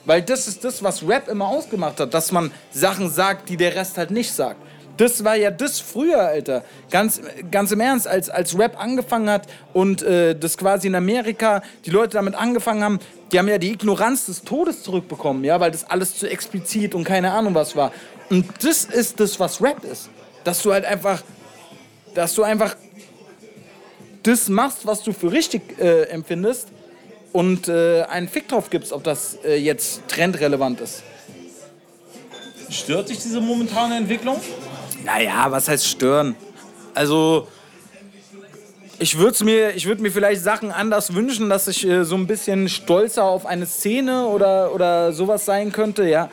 [0.07, 3.75] Weil das ist das, was Rap immer ausgemacht hat, dass man Sachen sagt, die der
[3.75, 4.57] Rest halt nicht sagt.
[4.97, 6.63] Das war ja das früher, Alter.
[6.91, 7.21] Ganz,
[7.51, 11.91] ganz im Ernst, als, als Rap angefangen hat und äh, das quasi in Amerika die
[11.91, 13.01] Leute damit angefangen haben,
[13.33, 17.03] die haben ja die Ignoranz des Todes zurückbekommen, ja, weil das alles zu explizit und
[17.03, 17.93] keine Ahnung was war.
[18.31, 20.11] Und das ist das, was Rap ist.
[20.45, 21.23] Dass du halt einfach,
[22.15, 22.77] dass du einfach
[24.23, 26.69] das machst, was du für richtig äh, empfindest
[27.35, 31.03] und äh, einen Fick drauf gibst, ob das äh, jetzt trendrelevant ist.
[32.71, 34.41] Stört dich diese momentane Entwicklung?
[35.05, 36.37] Naja, was heißt stören?
[36.95, 37.49] Also,
[39.01, 42.69] ich würde mir, würd mir vielleicht Sachen anders wünschen, dass ich äh, so ein bisschen
[42.69, 46.31] stolzer auf eine Szene oder, oder sowas sein könnte, ja.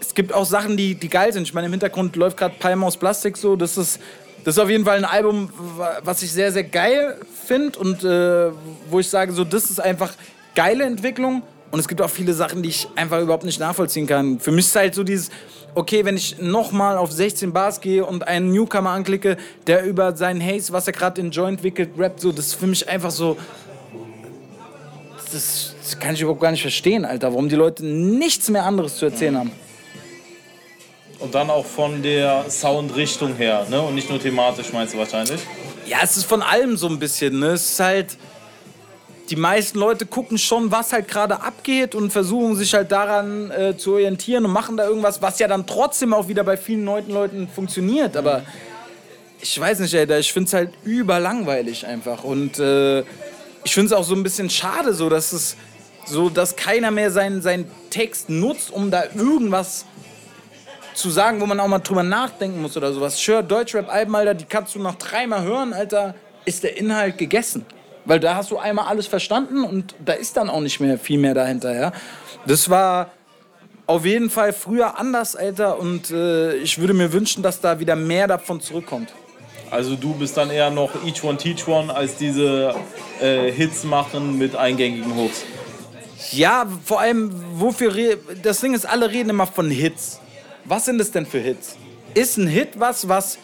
[0.00, 1.42] Es gibt auch Sachen, die, die geil sind.
[1.42, 3.56] Ich meine, im Hintergrund läuft gerade Palm aus Plastik so.
[3.56, 3.98] Das ist,
[4.44, 5.50] das ist auf jeden Fall ein Album,
[6.02, 8.50] was ich sehr, sehr geil finde und äh,
[8.88, 10.12] wo ich sage, so, das ist einfach
[10.54, 11.42] geile Entwicklung.
[11.70, 14.40] Und es gibt auch viele Sachen, die ich einfach überhaupt nicht nachvollziehen kann.
[14.40, 15.30] Für mich ist halt so dieses,
[15.74, 19.36] okay, wenn ich nochmal auf 16 Bars gehe und einen Newcomer anklicke,
[19.66, 22.66] der über seinen Haze, was er gerade in Joint wickelt, rappt, so, das ist für
[22.66, 23.36] mich einfach so.
[25.32, 28.96] Das, das, kann ich überhaupt gar nicht verstehen, Alter, warum die Leute nichts mehr anderes
[28.96, 29.52] zu erzählen haben.
[31.20, 33.80] Und dann auch von der Soundrichtung her, ne?
[33.80, 35.40] Und nicht nur thematisch, meinst du wahrscheinlich?
[35.86, 37.48] Ja, es ist von allem so ein bisschen, ne?
[37.48, 38.16] Es ist halt.
[39.28, 43.76] Die meisten Leute gucken schon, was halt gerade abgeht und versuchen sich halt daran äh,
[43.76, 47.08] zu orientieren und machen da irgendwas, was ja dann trotzdem auch wieder bei vielen neuen
[47.08, 48.16] Leuten funktioniert.
[48.16, 48.42] Aber
[49.40, 52.24] ich weiß nicht, Alter, ich finde es halt überlangweilig einfach.
[52.24, 53.00] Und äh,
[53.62, 55.56] ich finde es auch so ein bisschen schade, so dass es
[56.06, 59.84] so, dass keiner mehr seinen, seinen Text nutzt, um da irgendwas
[61.00, 63.18] zu sagen, wo man auch mal drüber nachdenken muss oder sowas.
[63.18, 67.64] Sure, Deutschrap-Alben, Alter, die kannst du noch dreimal hören, Alter, ist der Inhalt gegessen.
[68.04, 71.18] Weil da hast du einmal alles verstanden und da ist dann auch nicht mehr viel
[71.18, 71.92] mehr dahinter, ja.
[72.46, 73.10] Das war
[73.86, 77.96] auf jeden Fall früher anders, Alter, und äh, ich würde mir wünschen, dass da wieder
[77.96, 79.12] mehr davon zurückkommt.
[79.70, 82.74] Also du bist dann eher noch Each One Teach One als diese
[83.20, 85.44] äh, Hits machen mit eingängigen Hooks.
[86.32, 87.92] Ja, vor allem, wofür
[88.42, 90.20] das Ding ist, alle reden immer von Hits.
[90.70, 91.76] Was sind es denn für Hits?
[92.14, 93.38] Ist ein Hit was, was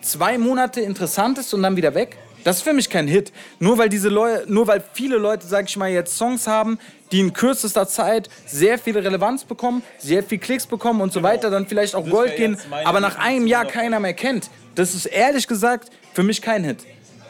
[0.00, 2.16] zwei Monate interessant ist und dann wieder weg?
[2.42, 3.34] Das ist für mich kein Hit.
[3.58, 6.78] Nur weil, diese Leu nur weil viele Leute, sag ich mal, jetzt Songs haben,
[7.12, 11.34] die in kürzester Zeit sehr viel Relevanz bekommen, sehr viel Klicks bekommen und so genau.
[11.34, 14.48] weiter, dann vielleicht auch das Gold gehen, aber nach einem Jahr keiner mehr kennt.
[14.74, 16.78] Das ist ehrlich gesagt für mich kein Hit.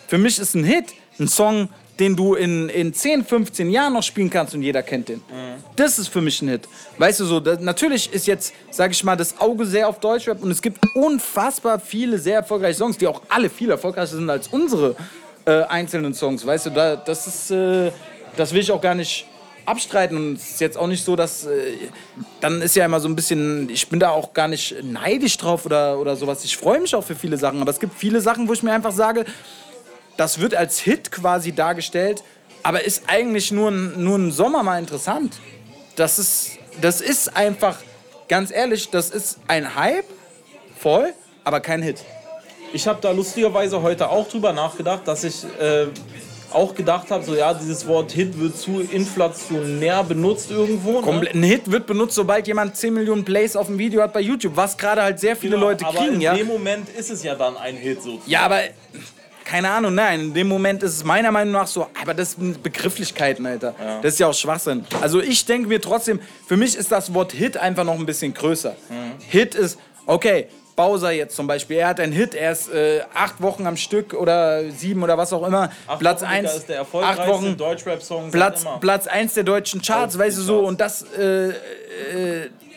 [0.07, 4.03] Für mich ist ein Hit ein Song, den du in, in 10, 15 Jahren noch
[4.03, 5.19] spielen kannst und jeder kennt den.
[5.19, 5.63] Mhm.
[5.77, 6.69] Das ist für mich ein Hit.
[6.99, 10.43] Weißt du so, das, natürlich ist jetzt, sag ich mal, das Auge sehr auf Deutschrap
[10.43, 14.49] und es gibt unfassbar viele sehr erfolgreiche Songs, die auch alle viel erfolgreicher sind als
[14.49, 14.95] unsere
[15.45, 16.47] äh, einzelnen Songs.
[16.47, 17.91] Weißt du, da, das ist, äh,
[18.37, 19.27] das will ich auch gar nicht
[19.69, 21.75] abstreiten und es ist jetzt auch nicht so, dass äh,
[22.41, 25.67] dann ist ja immer so ein bisschen, ich bin da auch gar nicht neidisch drauf
[25.67, 26.43] oder, oder sowas.
[26.45, 28.73] Ich freue mich auch für viele Sachen, aber es gibt viele Sachen, wo ich mir
[28.73, 29.27] einfach sage,
[30.19, 32.23] das wird als Hit quasi dargestellt,
[32.63, 35.39] aber ist eigentlich nur, nur ein Sommer mal interessant.
[35.97, 37.79] Das ist, das ist einfach,
[38.29, 40.05] ganz ehrlich, das ist ein Hype,
[40.79, 42.05] voll, aber kein Hit.
[42.73, 45.87] Ich habe da lustigerweise heute auch drüber nachgedacht, dass ich äh,
[46.53, 51.01] auch gedacht habe, so ja, dieses Wort Hit wird zu inflationär benutzt irgendwo.
[51.01, 51.31] Ne?
[51.33, 54.57] Ein Hit wird benutzt, sobald jemand 10 Millionen Plays auf dem Video hat bei YouTube,
[54.57, 56.33] was gerade halt sehr viele genau, Leute aber kriegen, in ja.
[56.33, 58.21] In dem Moment ist es ja dann ein Hit so.
[58.27, 58.63] Ja, aber
[59.49, 62.63] keine Ahnung, nein, in dem Moment ist es meiner Meinung nach so, aber das sind
[62.63, 63.75] Begrifflichkeiten, Alter.
[63.81, 64.01] Ja.
[64.03, 64.85] Das ist ja auch Schwachsinn.
[65.01, 68.35] Also ich denke mir trotzdem, für mich ist das Wort Hit einfach noch ein bisschen
[68.35, 68.77] größer.
[68.91, 69.13] Mhm.
[69.27, 73.41] Hit ist, okay, Bowser jetzt zum Beispiel, er hat einen Hit, er ist äh, acht
[73.41, 75.71] Wochen am Stück oder sieben oder was auch immer.
[75.87, 78.31] Acht Platz Wochen, eins, ist der erfolgreichste acht Wochen, Deutschrap-Song.
[78.31, 81.55] Platz, Platz eins der deutschen Charts, weißt du so, und das, äh, äh,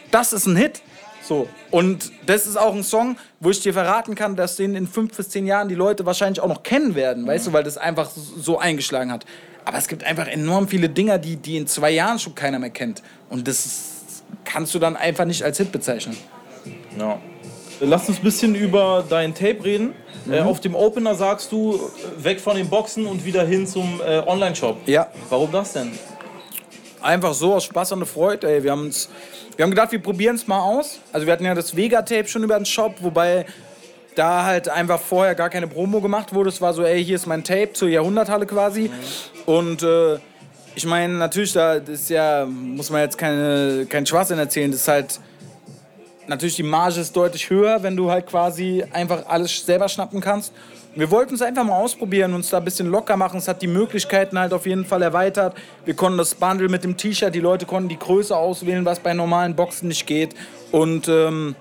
[0.09, 0.81] das ist ein Hit.
[1.23, 1.47] So.
[1.69, 5.15] Und das ist auch ein Song, wo ich dir verraten kann, dass den in fünf
[5.15, 7.27] bis zehn Jahren die Leute wahrscheinlich auch noch kennen werden, mhm.
[7.27, 9.25] weißt du, weil das einfach so eingeschlagen hat.
[9.63, 12.71] Aber es gibt einfach enorm viele Dinger, die, die in zwei Jahren schon keiner mehr
[12.71, 13.03] kennt.
[13.29, 13.91] Und das
[14.43, 16.17] kannst du dann einfach nicht als Hit bezeichnen.
[16.97, 17.19] Ja.
[17.79, 19.93] Lass uns ein bisschen über dein Tape reden.
[20.25, 20.33] Mhm.
[20.33, 21.79] Äh, auf dem Opener sagst du,
[22.17, 24.87] weg von den Boxen und wieder hin zum äh, Online-Shop.
[24.87, 25.07] Ja.
[25.29, 25.91] Warum das denn?
[27.01, 28.47] Einfach so aus Spaß und Freude.
[28.47, 28.63] Ey.
[28.63, 29.09] Wir haben uns
[29.61, 30.99] wir haben gedacht, wir probieren es mal aus.
[31.11, 33.45] Also wir hatten ja das Vega-Tape schon über den Shop, wobei
[34.15, 36.49] da halt einfach vorher gar keine Promo gemacht wurde.
[36.49, 38.89] Es war so, ey, hier ist mein Tape zur Jahrhunderthalle quasi.
[39.45, 40.15] Und äh,
[40.73, 44.71] ich meine, natürlich, da ist ja, muss man jetzt keine, keinen Schwachsinn erzählen.
[44.71, 45.19] Das ist halt,
[46.27, 50.53] natürlich die Marge ist deutlich höher, wenn du halt quasi einfach alles selber schnappen kannst.
[50.93, 53.37] Wir wollten es einfach mal ausprobieren, uns da ein bisschen locker machen.
[53.37, 55.55] Es hat die Möglichkeiten halt auf jeden Fall erweitert.
[55.85, 59.13] Wir konnten das Bundle mit dem T-Shirt, die Leute konnten die Größe auswählen, was bei
[59.13, 60.35] normalen Boxen nicht geht.
[60.71, 61.55] Und ähm,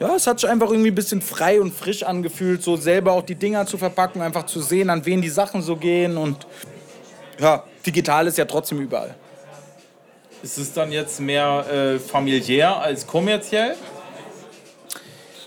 [0.00, 3.22] ja, es hat sich einfach irgendwie ein bisschen frei und frisch angefühlt, so selber auch
[3.22, 6.16] die Dinger zu verpacken, einfach zu sehen, an wen die Sachen so gehen.
[6.16, 6.44] Und
[7.38, 9.14] ja, digital ist ja trotzdem überall.
[10.42, 13.76] Ist es dann jetzt mehr äh, familiär als kommerziell?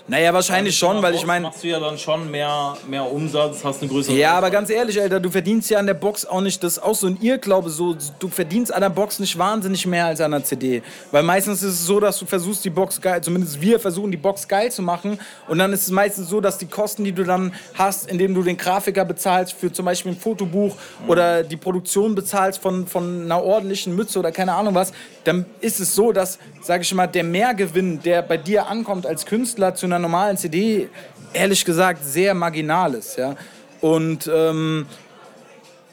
[0.08, 1.46] Naja, wahrscheinlich schon, weil ich meine.
[1.46, 4.16] Machst du ja dann schon mehr, mehr Umsatz, hast eine größere.
[4.16, 6.82] Ja, aber ganz ehrlich, Alter, du verdienst ja an der Box auch nicht, das ist
[6.82, 10.32] auch so ein Irrglaube, so, du verdienst an der Box nicht wahnsinnig mehr als an
[10.32, 10.82] der CD.
[11.12, 14.16] Weil meistens ist es so, dass du versuchst, die Box geil, zumindest wir versuchen, die
[14.16, 15.20] Box geil zu machen.
[15.46, 18.42] Und dann ist es meistens so, dass die Kosten, die du dann hast, indem du
[18.42, 21.10] den Grafiker bezahlst für zum Beispiel ein Fotobuch mhm.
[21.10, 24.92] oder die Produktion bezahlst von, von einer ordentlichen Mütze oder keine Ahnung was,
[25.24, 29.26] dann ist es so, dass, sage ich mal, der Mehrgewinn, der bei dir ankommt als
[29.26, 30.88] Künstler zu einer normalen CD,
[31.32, 33.16] ehrlich gesagt, sehr marginal ist.
[33.16, 33.34] Ja?
[33.80, 34.86] Und ähm,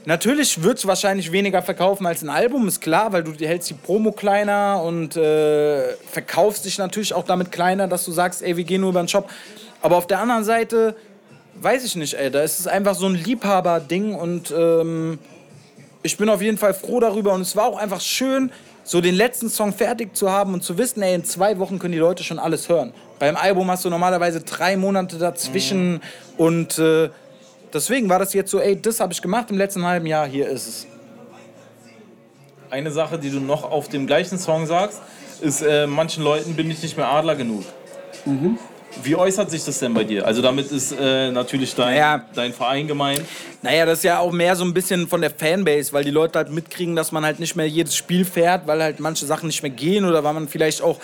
[0.06, 3.74] natürlich wird es wahrscheinlich weniger verkaufen als ein Album, ist klar, weil du hältst die
[3.74, 8.64] Promo kleiner und äh, verkaufst dich natürlich auch damit kleiner, dass du sagst, ey, wir
[8.64, 9.30] gehen nur über den Shop.
[9.82, 10.96] Aber auf der anderen Seite,
[11.56, 15.20] weiß ich nicht, ey, da ist es einfach so ein Liebhaber-Ding und ähm,
[16.04, 18.52] ich bin auf jeden Fall froh darüber und es war auch einfach schön,
[18.90, 21.92] so den letzten Song fertig zu haben und zu wissen, ey, in zwei Wochen können
[21.92, 22.92] die Leute schon alles hören.
[23.20, 26.02] Beim Album hast du normalerweise drei Monate dazwischen mhm.
[26.38, 27.12] und äh,
[27.72, 30.50] deswegen war das jetzt so, ey, das habe ich gemacht im letzten halben Jahr, hier
[30.50, 30.88] ist es.
[32.72, 35.00] Eine Sache, die du noch auf dem gleichen Song sagst,
[35.40, 37.66] ist, äh, manchen Leuten bin ich nicht mehr Adler genug.
[38.26, 38.58] Mhm.
[39.04, 40.26] Wie äußert sich das denn bei dir?
[40.26, 43.22] Also damit ist äh, natürlich dein, naja, dein Verein gemeint.
[43.62, 46.40] Naja, das ist ja auch mehr so ein bisschen von der Fanbase, weil die Leute
[46.40, 49.62] halt mitkriegen, dass man halt nicht mehr jedes Spiel fährt, weil halt manche Sachen nicht
[49.62, 51.00] mehr gehen oder weil man vielleicht auch,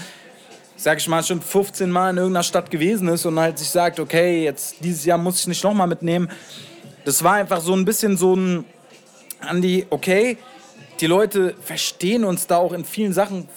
[0.75, 3.99] sag ich mal, schon 15 Mal in irgendeiner Stadt gewesen ist und halt sich sagt,
[3.99, 6.29] okay, jetzt dieses Jahr muss ich nicht nochmal mitnehmen.
[7.05, 8.65] Das war einfach so ein bisschen so ein
[9.39, 10.37] Andi, okay,
[10.99, 13.47] die Leute verstehen uns da auch in vielen Sachen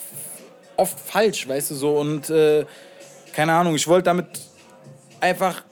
[0.75, 2.65] oft falsch, weißt du so und äh,
[3.33, 4.27] keine Ahnung, ich wollte damit
[5.19, 5.63] einfach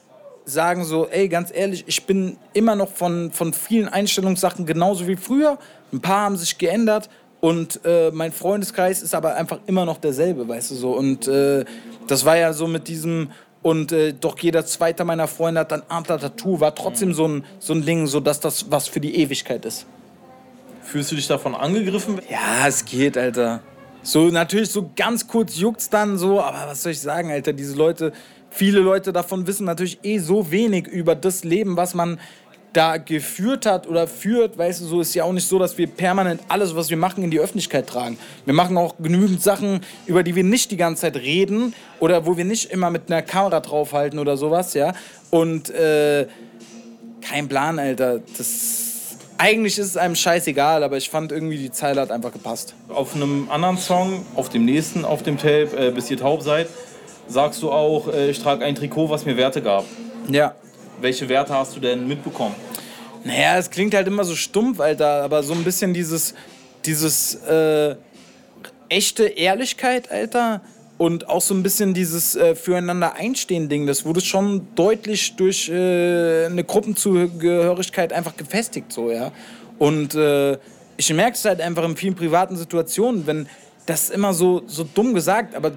[0.46, 5.18] sagen so, ey, ganz ehrlich, ich bin immer noch von, von vielen Einstellungssachen genauso wie
[5.18, 5.58] früher.
[5.92, 7.10] Ein paar haben sich geändert
[7.42, 10.92] und äh, mein Freundeskreis ist aber einfach immer noch derselbe, weißt du so.
[10.92, 11.66] Und äh,
[12.08, 15.82] das war ja so mit diesem und äh, doch jeder zweite meiner Freunde hat ein
[15.90, 19.66] Adler-Tattoo, war trotzdem so ein, so ein Ding, so dass das was für die Ewigkeit
[19.66, 19.86] ist.
[20.84, 22.22] Fühlst du dich davon angegriffen?
[22.30, 23.62] Ja, es geht, Alter.
[24.04, 27.76] So, natürlich, so ganz kurz juckt's dann so, aber was soll ich sagen, Alter, diese
[27.76, 28.14] Leute,
[28.50, 32.20] viele Leute davon wissen natürlich eh so wenig über das Leben, was man
[32.74, 35.88] da geführt hat oder führt, weißt du, so ist ja auch nicht so, dass wir
[35.88, 38.18] permanent alles, was wir machen, in die Öffentlichkeit tragen.
[38.46, 42.38] Wir machen auch genügend Sachen, über die wir nicht die ganze Zeit reden oder wo
[42.38, 44.94] wir nicht immer mit einer Kamera draufhalten oder sowas, ja.
[45.32, 46.28] Und äh,
[47.22, 48.22] kein Plan, Alter.
[48.38, 48.87] Das
[49.38, 52.74] eigentlich ist es einem scheißegal, aber ich fand irgendwie die Zeile hat einfach gepasst.
[52.90, 56.68] Auf einem anderen Song, auf dem nächsten, auf dem Tape, äh, bis ihr taub seid,
[57.28, 59.86] sagst du auch, äh, ich trage ein Trikot, was mir Werte gab.
[60.30, 60.56] Ja.
[61.00, 62.56] Welche Werte hast du denn mitbekommen?
[63.24, 66.34] Naja, es klingt halt immer so stumpf, Alter, aber so ein bisschen dieses,
[66.86, 67.96] dieses äh,
[68.90, 70.62] echte Ehrlichkeit, Alter.
[70.98, 75.70] Und auch so ein bisschen dieses äh, Füreinander einstehen Ding, das wurde schon deutlich durch
[75.70, 79.32] äh, eine Gruppenzugehörigkeit einfach gefestigt, so, ja.
[79.78, 80.58] Und äh,
[80.98, 83.48] ich merke es halt einfach in vielen privaten Situationen, wenn
[83.86, 85.72] das immer so, so dumm gesagt, aber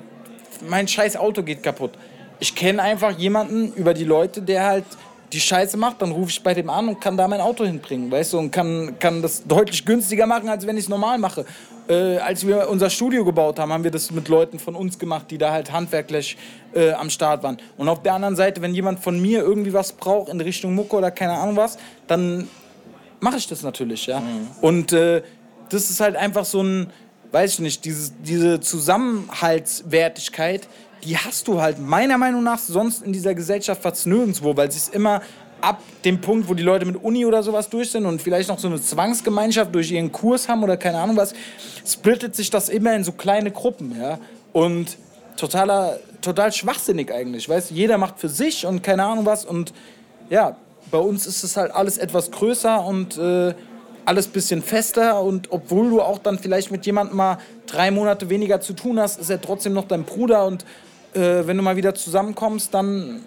[0.69, 1.93] mein scheiß Auto geht kaputt.
[2.39, 4.85] Ich kenne einfach jemanden über die Leute, der halt
[5.33, 8.11] die Scheiße macht, dann rufe ich bei dem an und kann da mein Auto hinbringen,
[8.11, 11.45] weißt du, und kann, kann das deutlich günstiger machen, als wenn ich es normal mache.
[11.89, 15.31] Äh, als wir unser Studio gebaut haben, haben wir das mit Leuten von uns gemacht,
[15.31, 16.37] die da halt handwerklich
[16.75, 17.59] äh, am Start waren.
[17.77, 20.97] Und auf der anderen Seite, wenn jemand von mir irgendwie was braucht in Richtung Mucke
[20.97, 22.49] oder keine Ahnung was, dann
[23.21, 24.21] mache ich das natürlich, ja.
[24.21, 24.49] Mhm.
[24.61, 25.23] Und äh,
[25.69, 26.91] das ist halt einfach so ein,
[27.33, 30.69] weiß ich nicht, dieses, diese Zusammenhaltswertigkeit,
[31.05, 34.79] die hast du halt meiner Meinung nach sonst in dieser Gesellschaft fast nirgendwo, weil sie
[34.79, 35.23] es immer
[35.61, 38.59] ab dem Punkt, wo die Leute mit Uni oder sowas durch sind und vielleicht noch
[38.59, 41.35] so eine Zwangsgemeinschaft durch ihren Kurs haben oder keine Ahnung was,
[41.87, 44.19] splittet sich das immer in so kleine Gruppen, ja.
[44.53, 44.97] Und
[45.37, 49.73] totaler, total schwachsinnig eigentlich, weißt Jeder macht für sich und keine Ahnung was und
[50.29, 50.57] ja,
[50.91, 53.55] bei uns ist es halt alles etwas größer und äh,
[54.05, 58.61] alles bisschen fester und obwohl du auch dann vielleicht mit jemandem mal drei Monate weniger
[58.61, 60.65] zu tun hast, ist er trotzdem noch dein Bruder und
[61.15, 63.25] äh, wenn du mal wieder zusammenkommst, dann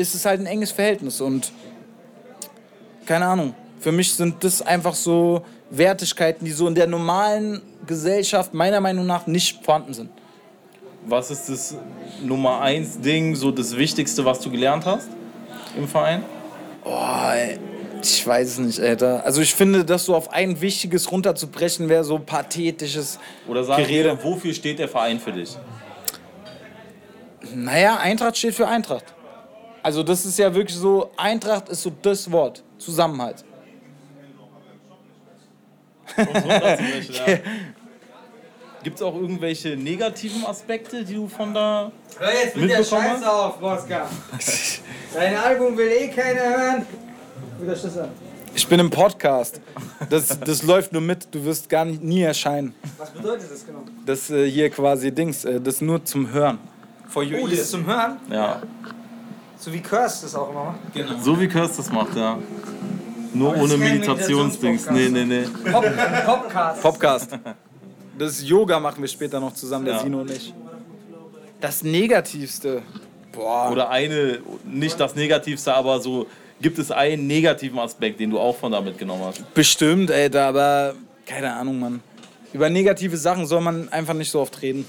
[0.00, 1.52] ist es halt ein enges Verhältnis und
[3.06, 3.54] keine Ahnung.
[3.80, 9.06] Für mich sind das einfach so Wertigkeiten, die so in der normalen Gesellschaft meiner Meinung
[9.06, 10.10] nach nicht vorhanden sind.
[11.06, 11.76] Was ist das
[12.22, 15.08] Nummer eins Ding, so das Wichtigste, was du gelernt hast
[15.76, 16.24] im Verein?
[16.84, 17.32] Oh,
[18.02, 19.24] ich weiß es nicht, Alter.
[19.24, 24.18] Also ich finde, das so auf ein Wichtiges runterzubrechen, wäre so pathetisches Oder sag Gerede.
[24.22, 25.56] Wofür steht der Verein für dich?
[27.54, 29.04] Naja, Eintracht steht für Eintracht.
[29.82, 33.44] Also das ist ja wirklich so, Eintracht ist so das Wort, Zusammenhalt.
[38.82, 43.30] Gibt es auch irgendwelche negativen Aspekte, die du von da Hör jetzt mit der Scheiße
[43.30, 44.08] auf, Moska.
[45.14, 46.86] Dein Album will eh keiner hören.
[47.60, 48.08] Wieder Schlüssel.
[48.54, 49.60] Ich bin im Podcast.
[50.08, 52.74] Das, das läuft nur mit, du wirst gar nicht, nie erscheinen.
[52.98, 53.82] Was bedeutet das genau?
[54.04, 56.58] Das äh, hier quasi Dings, äh, das nur zum Hören.
[57.08, 58.18] For you oh, das ist zum Hören?
[58.30, 58.62] Ja.
[59.60, 60.94] So wie Curse das auch immer macht?
[60.94, 61.20] Genau.
[61.20, 62.38] So wie Curse das macht, ja.
[63.34, 64.90] Nur ohne Meditationsdings.
[64.90, 65.44] Nee, nee, nee.
[65.70, 65.84] Pop
[66.24, 66.82] Popcast.
[66.82, 67.38] Popcast.
[68.18, 70.00] Das Yoga machen wir später noch zusammen, der ja.
[70.00, 70.54] Sino und ich.
[71.60, 72.82] Das Negativste.
[73.32, 73.70] Boah.
[73.70, 76.26] Oder eine, nicht das Negativste, aber so,
[76.60, 79.54] gibt es einen negativen Aspekt, den du auch von da mitgenommen hast?
[79.54, 80.94] Bestimmt, ey, aber
[81.26, 82.00] keine Ahnung, Mann.
[82.52, 84.84] Über negative Sachen soll man einfach nicht so oft reden.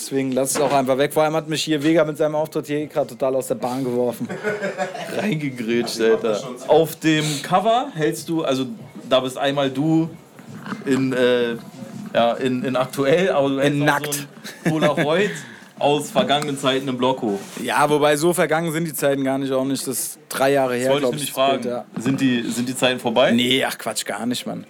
[0.00, 1.12] Deswegen lass es auch einfach weg.
[1.12, 3.84] Vor allem hat mich hier Vega mit seinem Auftritt hier gerade total aus der Bahn
[3.84, 4.28] geworfen.
[5.16, 6.42] Reingegrätscht, Alter.
[6.68, 8.66] Auf dem Cover hältst du, also
[9.08, 10.08] da bist einmal du
[10.86, 11.56] in, äh,
[12.14, 14.14] ja, in, in aktuell, aber du hältst in nackt.
[14.64, 15.32] So Polaroid
[15.78, 17.40] aus vergangenen Zeiten im Block hoch.
[17.62, 19.86] Ja, wobei so vergangen sind die Zeiten gar nicht, auch nicht.
[19.86, 21.30] Das ist drei Jahre her, glaube ich.
[21.30, 21.62] fragen.
[21.62, 21.84] Bild, ja.
[21.98, 23.32] sind, die, sind die Zeiten vorbei?
[23.32, 24.64] Nee, ach Quatsch, gar nicht, Mann.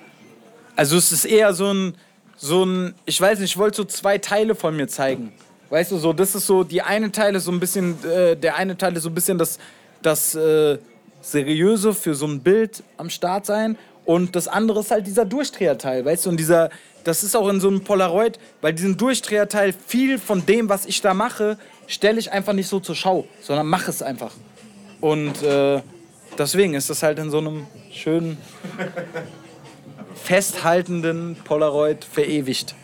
[0.74, 1.94] Also es ist eher so ein
[2.42, 5.32] so ein, ich weiß nicht, ich wollte so zwei Teile von mir zeigen.
[5.68, 8.56] Weißt du, so, das ist so, die eine Teil ist so ein bisschen, äh, der
[8.56, 9.58] eine Teil ist so ein bisschen das,
[10.00, 10.78] das äh,
[11.20, 13.76] Seriöse für so ein Bild am Start sein
[14.06, 16.70] und das andere ist halt dieser Durchdreherteil, weißt du, und dieser,
[17.04, 21.02] das ist auch in so einem Polaroid, weil diesen Durchdreherteil, viel von dem, was ich
[21.02, 24.32] da mache, stelle ich einfach nicht so zur Schau, sondern mache es einfach.
[25.02, 25.82] Und äh,
[26.38, 28.38] deswegen ist das halt in so einem schönen
[30.22, 32.74] festhaltenden Polaroid verewigt.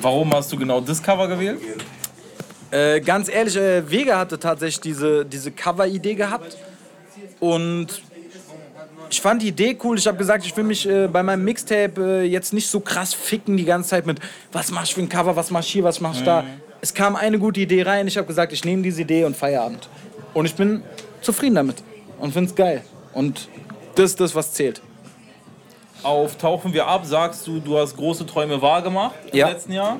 [0.00, 1.60] Warum hast du genau das Cover gewählt?
[2.70, 6.56] Äh, ganz ehrlich, äh, Vega hatte tatsächlich diese, diese Cover-Idee gehabt.
[7.38, 8.02] Und
[9.10, 9.98] ich fand die Idee cool.
[9.98, 13.12] Ich habe gesagt, ich will mich äh, bei meinem Mixtape äh, jetzt nicht so krass
[13.12, 14.20] ficken die ganze Zeit mit,
[14.52, 16.26] was mach ich für ein Cover, was mach ich hier, was mach ich mhm.
[16.26, 16.44] da.
[16.80, 18.08] Es kam eine gute Idee rein.
[18.08, 19.88] Ich habe gesagt, ich nehme diese Idee und Feierabend.
[20.32, 20.82] Und ich bin
[21.20, 21.82] zufrieden damit
[22.18, 22.82] und finde es geil.
[23.12, 23.48] Und
[23.94, 24.80] das ist das, was zählt
[26.02, 29.48] auf Tauchen wir ab sagst du, du hast große Träume wahrgemacht im ja.
[29.48, 29.98] letzten Jahr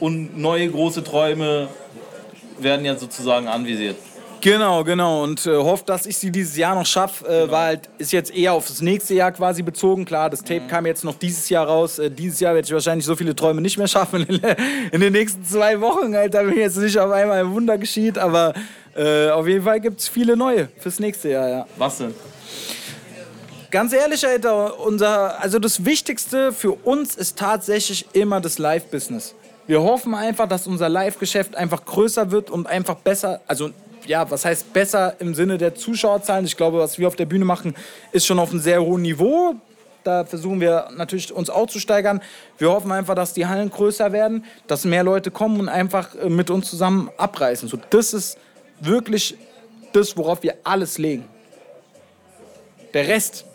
[0.00, 1.68] und neue große Träume
[2.58, 3.96] werden jetzt sozusagen anvisiert.
[4.44, 5.22] Genau, genau.
[5.22, 7.24] Und äh, hofft, dass ich sie dieses Jahr noch schaffe.
[7.24, 7.52] Äh, genau.
[7.52, 10.04] Weil halt, ist jetzt eher auf das nächste Jahr quasi bezogen.
[10.04, 10.68] Klar, das Tape mhm.
[10.68, 11.98] kam jetzt noch dieses Jahr raus.
[11.98, 14.40] Äh, dieses Jahr werde ich wahrscheinlich so viele Träume nicht mehr schaffen in,
[14.92, 16.14] in den nächsten zwei Wochen.
[16.14, 18.18] Alter, wenn jetzt nicht auf einmal ein Wunder geschieht.
[18.18, 18.52] Aber
[18.94, 21.66] äh, auf jeden Fall gibt es viele neue fürs nächste Jahr, ja.
[21.78, 22.14] Was denn?
[23.74, 29.34] Ganz ehrlich, Alter, unser, also das Wichtigste für uns ist tatsächlich immer das Live-Business.
[29.66, 33.70] Wir hoffen einfach, dass unser Live-Geschäft einfach größer wird und einfach besser, also
[34.06, 36.44] ja, was heißt besser im Sinne der Zuschauerzahlen?
[36.44, 37.74] Ich glaube, was wir auf der Bühne machen,
[38.12, 39.56] ist schon auf einem sehr hohen Niveau.
[40.04, 42.22] Da versuchen wir natürlich uns auch zu steigern.
[42.58, 46.30] Wir hoffen einfach, dass die Hallen größer werden, dass mehr Leute kommen und einfach äh,
[46.30, 47.68] mit uns zusammen abreißen.
[47.68, 48.38] So, das ist
[48.78, 49.36] wirklich
[49.92, 51.24] das, worauf wir alles legen.
[52.92, 53.46] Der Rest,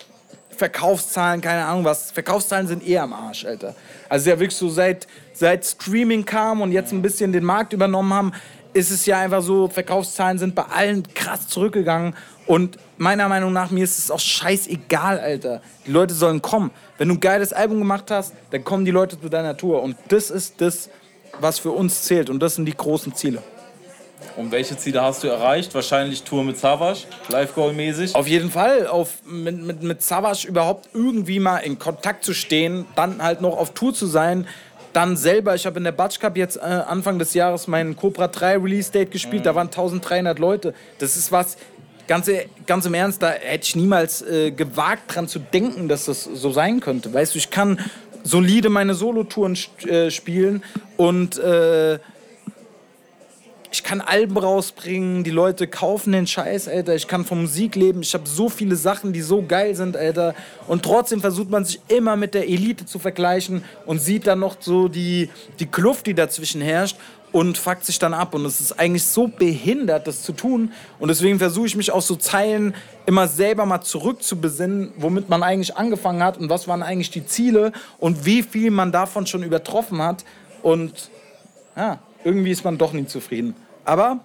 [0.59, 3.75] Verkaufszahlen, keine Ahnung was, Verkaufszahlen sind eher am Arsch, Alter.
[4.09, 8.13] Also ja wirklich so seit, seit Streaming kam und jetzt ein bisschen den Markt übernommen
[8.13, 8.33] haben,
[8.73, 12.13] ist es ja einfach so, Verkaufszahlen sind bei allen krass zurückgegangen.
[12.45, 15.61] Und meiner Meinung nach, mir ist es auch scheißegal, Alter.
[15.87, 16.71] Die Leute sollen kommen.
[16.97, 19.81] Wenn du ein geiles Album gemacht hast, dann kommen die Leute zu deiner Tour.
[19.81, 20.89] Und das ist das,
[21.39, 22.29] was für uns zählt.
[22.29, 23.41] Und das sind die großen Ziele.
[24.35, 25.73] Und welche Ziele hast du erreicht?
[25.75, 28.15] Wahrscheinlich Tour mit Savage, Live-Goal-mäßig?
[28.15, 32.85] Auf jeden Fall, auf, mit, mit, mit Savage überhaupt irgendwie mal in Kontakt zu stehen,
[32.95, 34.47] dann halt noch auf Tour zu sein.
[34.93, 38.27] Dann selber, ich habe in der Batsch Cup jetzt äh, Anfang des Jahres meinen Cobra
[38.27, 39.45] 3 Release Date gespielt, mhm.
[39.45, 40.73] da waren 1300 Leute.
[40.97, 41.57] Das ist was,
[42.09, 42.29] ganz,
[42.65, 46.51] ganz im Ernst, da hätte ich niemals äh, gewagt dran zu denken, dass das so
[46.51, 47.13] sein könnte.
[47.13, 47.79] Weißt du, ich kann
[48.23, 50.63] solide meine Solotouren äh, spielen
[50.97, 51.99] und äh,
[53.71, 56.95] ich kann Alben rausbringen, die Leute kaufen den Scheiß, Alter.
[56.95, 58.01] Ich kann vom Musik leben.
[58.01, 60.33] Ich habe so viele Sachen, die so geil sind, Alter.
[60.67, 64.57] Und trotzdem versucht man sich immer mit der Elite zu vergleichen und sieht dann noch
[64.59, 65.29] so die,
[65.59, 66.97] die Kluft, die dazwischen herrscht
[67.31, 68.33] und fuckt sich dann ab.
[68.33, 70.71] Und es ist eigentlich so behindert, das zu tun.
[70.97, 72.73] Und deswegen versuche ich mich aus so Zeilen
[73.05, 77.71] immer selber mal zurückzubesinnen, womit man eigentlich angefangen hat und was waren eigentlich die Ziele
[77.99, 80.25] und wie viel man davon schon übertroffen hat.
[80.63, 81.11] Und
[81.75, 83.55] ja, irgendwie ist man doch nie zufrieden.
[83.85, 84.19] Aber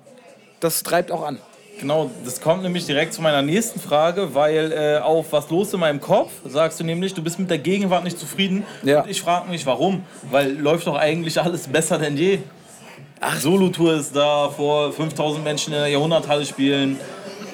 [0.60, 1.38] das treibt auch an.
[1.80, 5.80] Genau, das kommt nämlich direkt zu meiner nächsten Frage, weil äh, auf was los in
[5.80, 8.64] meinem Kopf sagst du nämlich, du bist mit der Gegenwart nicht zufrieden.
[8.84, 9.02] Ja.
[9.02, 10.04] Und ich frage mich, warum?
[10.30, 12.38] Weil läuft doch eigentlich alles besser denn je.
[13.20, 16.98] Ach, Solo-Tour ist da, vor 5000 Menschen in der Jahrhunderthalle spielen.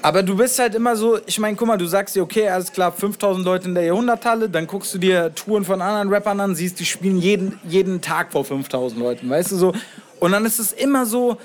[0.02, 2.72] Aber du bist halt immer so, ich meine, guck mal, du sagst dir, okay, alles
[2.72, 6.54] klar, 5000 Leute in der Jahrhunderthalle, dann guckst du dir Touren von anderen Rappern an,
[6.54, 9.72] siehst, die spielen jeden, jeden Tag vor 5000 Leuten, weißt du so.
[10.20, 11.38] Und dann ist es immer so,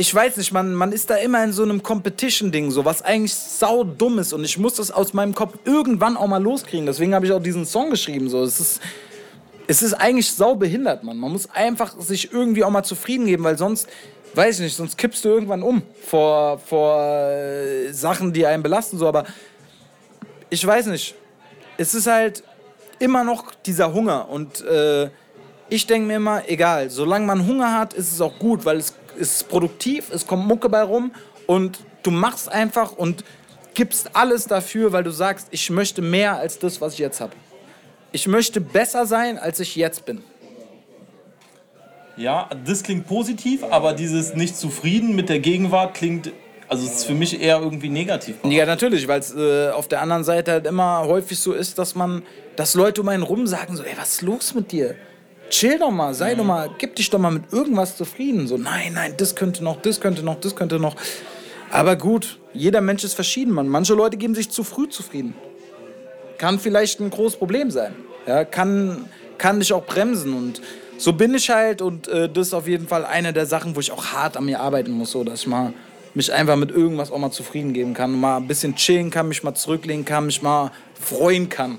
[0.00, 3.34] ich weiß nicht, man, man ist da immer in so einem Competition-Ding, so was eigentlich
[3.34, 4.32] sau dumm ist.
[4.32, 6.86] Und ich muss das aus meinem Kopf irgendwann auch mal loskriegen.
[6.86, 8.30] Deswegen habe ich auch diesen Song geschrieben.
[8.30, 8.42] So.
[8.44, 8.80] Es, ist,
[9.66, 11.18] es ist eigentlich sau behindert, man.
[11.18, 13.88] Man muss einfach sich irgendwie auch mal zufrieden geben, weil sonst,
[14.34, 18.98] weiß ich nicht, sonst kippst du irgendwann um vor, vor äh, Sachen, die einen belasten.
[18.98, 19.08] So.
[19.08, 19.24] Aber
[20.48, 21.16] ich weiß nicht.
[21.76, 22.44] Es ist halt
[23.00, 24.28] immer noch dieser Hunger.
[24.30, 25.10] Und äh,
[25.70, 28.94] ich denke mir immer, egal, solange man Hunger hat, ist es auch gut, weil es
[29.16, 31.12] ist produktiv, es kommt Mucke bei rum
[31.46, 33.24] und du machst einfach und
[33.74, 37.32] gibst alles dafür, weil du sagst, ich möchte mehr als das, was ich jetzt habe.
[38.12, 40.22] Ich möchte besser sein, als ich jetzt bin.
[42.16, 46.32] Ja, das klingt positiv, aber dieses nicht zufrieden mit der Gegenwart klingt,
[46.66, 48.36] also es ist für mich eher irgendwie negativ.
[48.42, 51.94] Ja, natürlich, weil es äh, auf der anderen Seite halt immer häufig so ist, dass
[51.94, 52.22] man,
[52.56, 54.96] dass Leute um einen rum sagen so, ey, was ist los mit dir?
[55.50, 56.38] Chill doch mal, sei mhm.
[56.38, 58.46] doch mal, gib dich doch mal mit irgendwas zufrieden.
[58.46, 60.96] So, nein, nein, das könnte noch, das könnte noch, das könnte noch.
[61.70, 63.68] Aber gut, jeder Mensch ist verschieden, man.
[63.68, 65.34] Manche Leute geben sich zu früh zufrieden.
[66.38, 67.94] Kann vielleicht ein großes Problem sein.
[68.26, 69.06] Ja, kann,
[69.36, 70.34] kann dich auch bremsen.
[70.34, 70.62] Und
[70.96, 71.82] so bin ich halt.
[71.82, 74.46] Und äh, das ist auf jeden Fall eine der Sachen, wo ich auch hart an
[74.46, 75.72] mir arbeiten muss, so dass ich mal
[76.14, 78.18] mich einfach mit irgendwas auch mal zufrieden geben kann.
[78.18, 81.78] Mal ein bisschen chillen kann, mich mal zurücklehnen kann, mich mal freuen kann.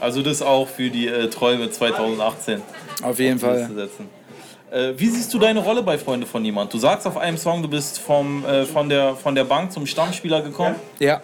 [0.00, 2.62] Also das auch für die äh, Träume 2018.
[3.02, 3.88] Auf jeden Fall.
[4.70, 6.72] Äh, wie siehst du deine Rolle bei Freunde von Niemand?
[6.72, 9.86] Du sagst auf einem Song, du bist vom, äh, von, der, von der Bank zum
[9.86, 10.76] Stammspieler gekommen.
[10.98, 11.20] Ja.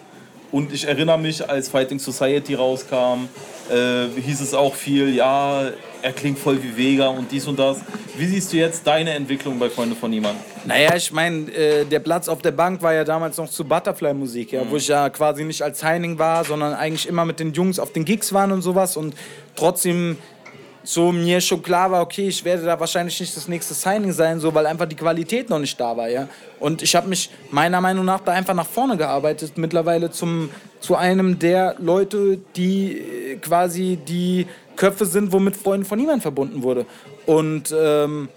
[0.51, 3.27] Und ich erinnere mich, als Fighting Society rauskam,
[3.69, 5.63] äh, hieß es auch viel, ja,
[6.03, 7.77] er klingt voll wie Vega und dies und das.
[8.17, 10.37] Wie siehst du jetzt deine Entwicklung bei Freunde von Niemand?
[10.65, 14.51] Naja, ich meine, äh, der Platz auf der Bank war ja damals noch zu Butterfly-Musik,
[14.51, 14.69] ja, mhm.
[14.69, 17.93] wo ich ja quasi nicht als Heining war, sondern eigentlich immer mit den Jungs auf
[17.93, 19.15] den Gigs waren und sowas und
[19.55, 20.17] trotzdem
[20.83, 24.41] so mir schon klar war, okay, ich werde da wahrscheinlich nicht das nächste Signing sein,
[24.41, 26.27] so, weil einfach die Qualität noch nicht da war, ja.
[26.59, 30.49] Und ich habe mich meiner Meinung nach da einfach nach vorne gearbeitet, mittlerweile zum,
[30.81, 36.63] zu einem der Leute, die äh, quasi die Köpfe sind, womit Freunde von niemand verbunden
[36.63, 36.85] wurde.
[37.25, 38.29] Und ähm,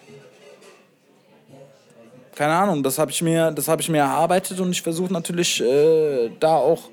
[2.34, 6.30] keine Ahnung, das habe ich, mir, hab ich mir erarbeitet und ich versuche natürlich äh,
[6.38, 6.90] da auch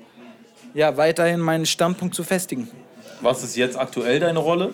[0.72, 2.68] ja, weiterhin meinen Standpunkt zu festigen.
[3.20, 4.72] Was ist jetzt aktuell deine Rolle?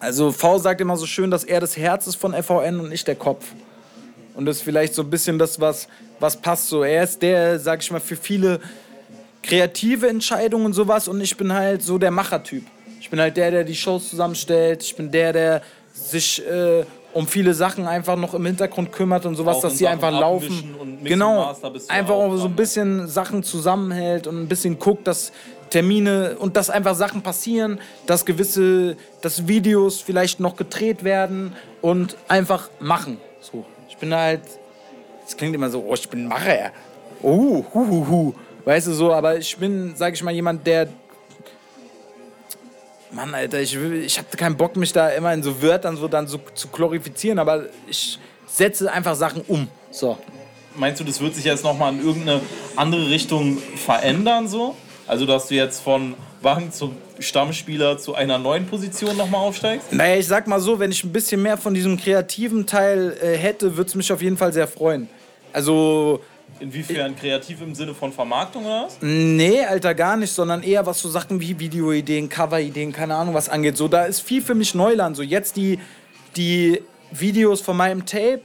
[0.00, 3.04] Also V sagt immer so schön, dass er das Herz ist von FVN und ich
[3.04, 3.46] der Kopf.
[4.34, 5.88] Und das ist vielleicht so ein bisschen das, was,
[6.20, 6.82] was passt so.
[6.82, 8.60] Er ist der, sag ich mal, für viele
[9.42, 12.64] kreative Entscheidungen und sowas und ich bin halt so der Machertyp.
[13.06, 14.82] Ich bin halt der, der die Shows zusammenstellt.
[14.82, 19.36] Ich bin der, der sich äh, um viele Sachen einfach noch im Hintergrund kümmert und
[19.36, 20.98] sowas, auch dass sie einfach laufen.
[21.04, 21.54] genau,
[21.86, 25.30] einfach auch so ein bisschen Sachen zusammenhält und ein bisschen guckt, dass
[25.70, 31.52] Termine und dass einfach Sachen passieren, dass gewisse, dass Videos vielleicht noch gedreht werden
[31.82, 33.18] und einfach machen.
[33.40, 34.42] So, ich bin halt,
[35.24, 36.72] es klingt immer so, oh, ich bin Macher.
[37.22, 38.34] Oh, hu, hu, hu.
[38.64, 40.88] Weißt du so, aber ich bin, sag ich mal, jemand, der
[43.12, 46.26] Mann, Alter, ich, ich habe keinen Bock, mich da immer in so Wörtern so dann
[46.26, 49.68] so zu glorifizieren, aber ich setze einfach Sachen um.
[49.90, 50.18] So.
[50.74, 52.40] Meinst du, das wird sich jetzt nochmal in irgendeine
[52.74, 54.76] andere Richtung verändern so?
[55.06, 59.92] Also, dass du jetzt von Bank zum Stammspieler zu einer neuen Position nochmal aufsteigst?
[59.92, 63.36] Naja, ich sag mal so, wenn ich ein bisschen mehr von diesem kreativen Teil äh,
[63.36, 65.08] hätte, würde es mich auf jeden Fall sehr freuen.
[65.52, 66.20] Also.
[66.58, 68.98] Inwiefern kreativ im Sinne von Vermarktung oder was?
[69.00, 73.48] Nee, Alter, gar nicht, sondern eher was so Sachen wie Videoideen, Coverideen, keine Ahnung was
[73.48, 73.76] angeht.
[73.76, 75.16] So, da ist viel für mich Neuland.
[75.16, 75.78] So, jetzt die,
[76.36, 78.40] die Videos von meinem Tape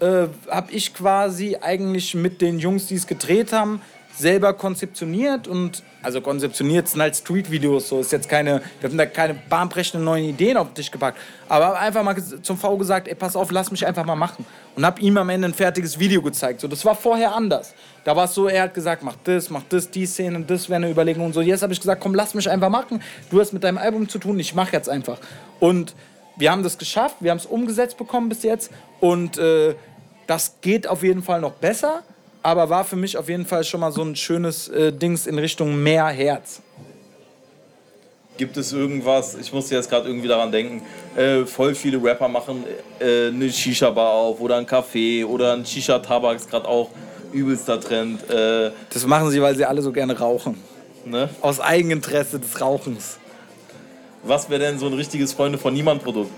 [0.00, 3.80] äh, habe ich quasi eigentlich mit den Jungs, die es gedreht haben,
[4.16, 9.06] selber konzeptioniert und also konzeptioniert sind halt Street-Videos, so ist jetzt keine, wir haben da
[9.06, 13.14] keine bahnbrechenden neuen Ideen auf den Tisch gepackt, aber einfach mal zum V gesagt, ey,
[13.14, 14.44] pass auf, lass mich einfach mal machen.
[14.76, 18.14] Und hab ihm am Ende ein fertiges Video gezeigt, so, das war vorher anders, da
[18.14, 20.90] war es so, er hat gesagt, mach das, mach das, die Szene, das wäre eine
[20.90, 23.64] Überlegung und so, jetzt habe ich gesagt, komm, lass mich einfach machen, du hast mit
[23.64, 25.18] deinem Album zu tun, ich mach jetzt einfach.
[25.58, 25.94] Und
[26.36, 28.70] wir haben das geschafft, wir haben es umgesetzt bekommen bis jetzt.
[29.00, 29.74] Und äh,
[30.26, 32.02] das geht auf jeden Fall noch besser,
[32.44, 35.38] aber war für mich auf jeden Fall schon mal so ein schönes äh, Dings in
[35.38, 36.60] Richtung mehr Herz.
[38.36, 40.82] Gibt es irgendwas, ich musste jetzt gerade irgendwie daran denken,
[41.16, 42.64] äh, voll viele Rapper machen
[43.00, 46.90] äh, eine Shisha-Bar auf oder ein Café oder ein Shisha-Tabak ist gerade auch
[47.32, 48.28] übelster Trend.
[48.28, 50.62] Äh, das machen sie, weil sie alle so gerne rauchen.
[51.06, 51.30] Ne?
[51.40, 53.18] Aus Eigeninteresse des Rauchens.
[54.22, 56.30] Was wäre denn so ein richtiges Freunde von Niemand-Produkt?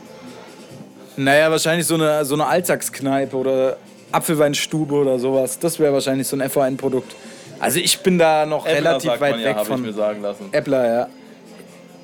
[1.16, 3.78] Naja, wahrscheinlich so eine, so eine Alltagskneipe oder
[4.16, 5.58] Apfelweinstube oder sowas.
[5.58, 7.14] Das wäre wahrscheinlich so ein FVN-Produkt.
[7.58, 9.80] Also ich bin da noch Äppler relativ weit ja, weg von.
[9.80, 10.48] Ich mir sagen lassen.
[10.52, 11.08] Äppler, ja.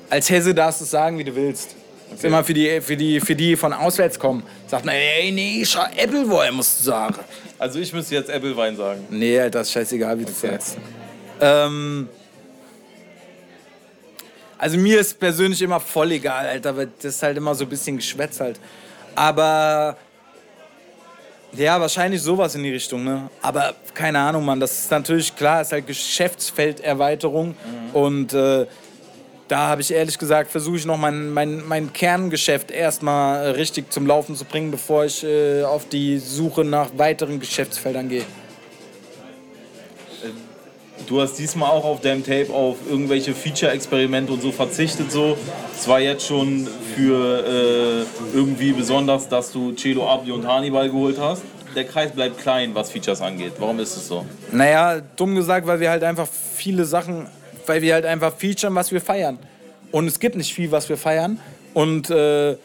[0.09, 1.75] Als Hesse darfst du es sagen, wie du willst.
[2.07, 2.15] Okay.
[2.15, 4.43] Ist immer für die, für, die, für die von auswärts kommen.
[4.67, 7.15] Sagt man, ey, nee, ich Äppelwein, musst du sagen.
[7.57, 9.05] Also ich müsste jetzt Äppelwein sagen.
[9.09, 10.51] Nee, Alter, ist scheißegal, wie du okay.
[10.51, 10.77] sagst.
[11.41, 12.09] Ähm,
[14.57, 17.69] also mir ist persönlich immer voll egal, Alter, weil das ist halt immer so ein
[17.69, 18.59] bisschen Geschwätz halt.
[19.15, 19.97] Aber
[21.55, 23.29] ja, wahrscheinlich sowas in die Richtung, ne?
[23.41, 27.95] Aber keine Ahnung, Mann, das ist natürlich klar, ist halt Geschäftsfelderweiterung mhm.
[27.95, 28.65] und äh,
[29.47, 34.07] da habe ich ehrlich gesagt, versuche ich noch mein, mein, mein Kerngeschäft erstmal richtig zum
[34.07, 38.25] Laufen zu bringen, bevor ich äh, auf die Suche nach weiteren Geschäftsfeldern gehe.
[41.07, 45.11] Du hast diesmal auch auf deinem Tape auf irgendwelche Feature-Experimente und so verzichtet.
[45.11, 45.37] So.
[45.75, 51.17] Es war jetzt schon für äh, irgendwie besonders, dass du Celo Abdi und Hannibal geholt
[51.19, 51.43] hast.
[51.75, 53.53] Der Kreis bleibt klein, was Features angeht.
[53.57, 54.25] Warum ist es so?
[54.51, 57.27] Naja, dumm gesagt, weil wir halt einfach viele Sachen,
[57.65, 59.39] weil wir halt einfach featuren, was wir feiern.
[59.91, 61.39] Und es gibt nicht viel, was wir feiern.
[61.73, 62.55] Und äh,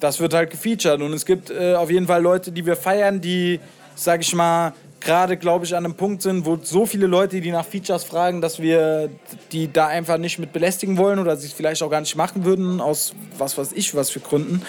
[0.00, 1.02] das wird halt gefeatured.
[1.02, 3.60] Und es gibt äh, auf jeden Fall Leute, die wir feiern, die,
[3.94, 7.50] sag ich mal, gerade, glaube ich, an einem Punkt sind, wo so viele Leute, die
[7.50, 9.10] nach Features fragen, dass wir
[9.52, 12.44] die da einfach nicht mit belästigen wollen oder sie es vielleicht auch gar nicht machen
[12.44, 14.62] würden, aus was weiß ich, was für Gründen.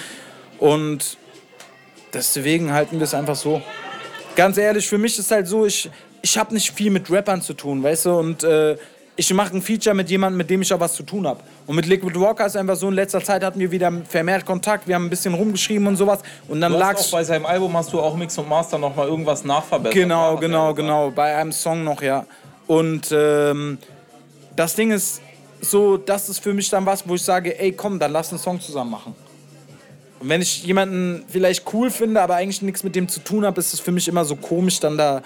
[0.59, 1.17] Und
[2.13, 3.61] deswegen halten wir es einfach so.
[4.36, 5.89] Ganz ehrlich, für mich ist halt so, ich,
[6.21, 8.77] ich habe nicht viel mit Rappern zu tun, weißt du, und äh,
[9.20, 11.41] ich mache ein Feature mit jemandem, mit dem ich auch was zu tun habe.
[11.67, 14.88] Und mit Liquid Walker ist einfach so, in letzter Zeit hatten wir wieder vermehrt Kontakt,
[14.88, 16.22] wir haben ein bisschen rumgeschrieben und sowas.
[16.47, 19.93] Und dann lag Bei seinem Album hast du auch Mix und Master nochmal irgendwas nachverbessert.
[19.93, 21.11] Genau, genau, genau.
[21.11, 22.26] Bei einem Song noch, ja.
[22.65, 23.78] Und ähm,
[24.55, 25.22] das Ding ist
[25.59, 28.39] so, das ist für mich dann was, wo ich sage, ey komm, dann lass einen
[28.39, 29.13] Song zusammen machen.
[30.22, 33.59] Und wenn ich jemanden vielleicht cool finde, aber eigentlich nichts mit dem zu tun habe,
[33.59, 35.22] ist es für mich immer so komisch, dann da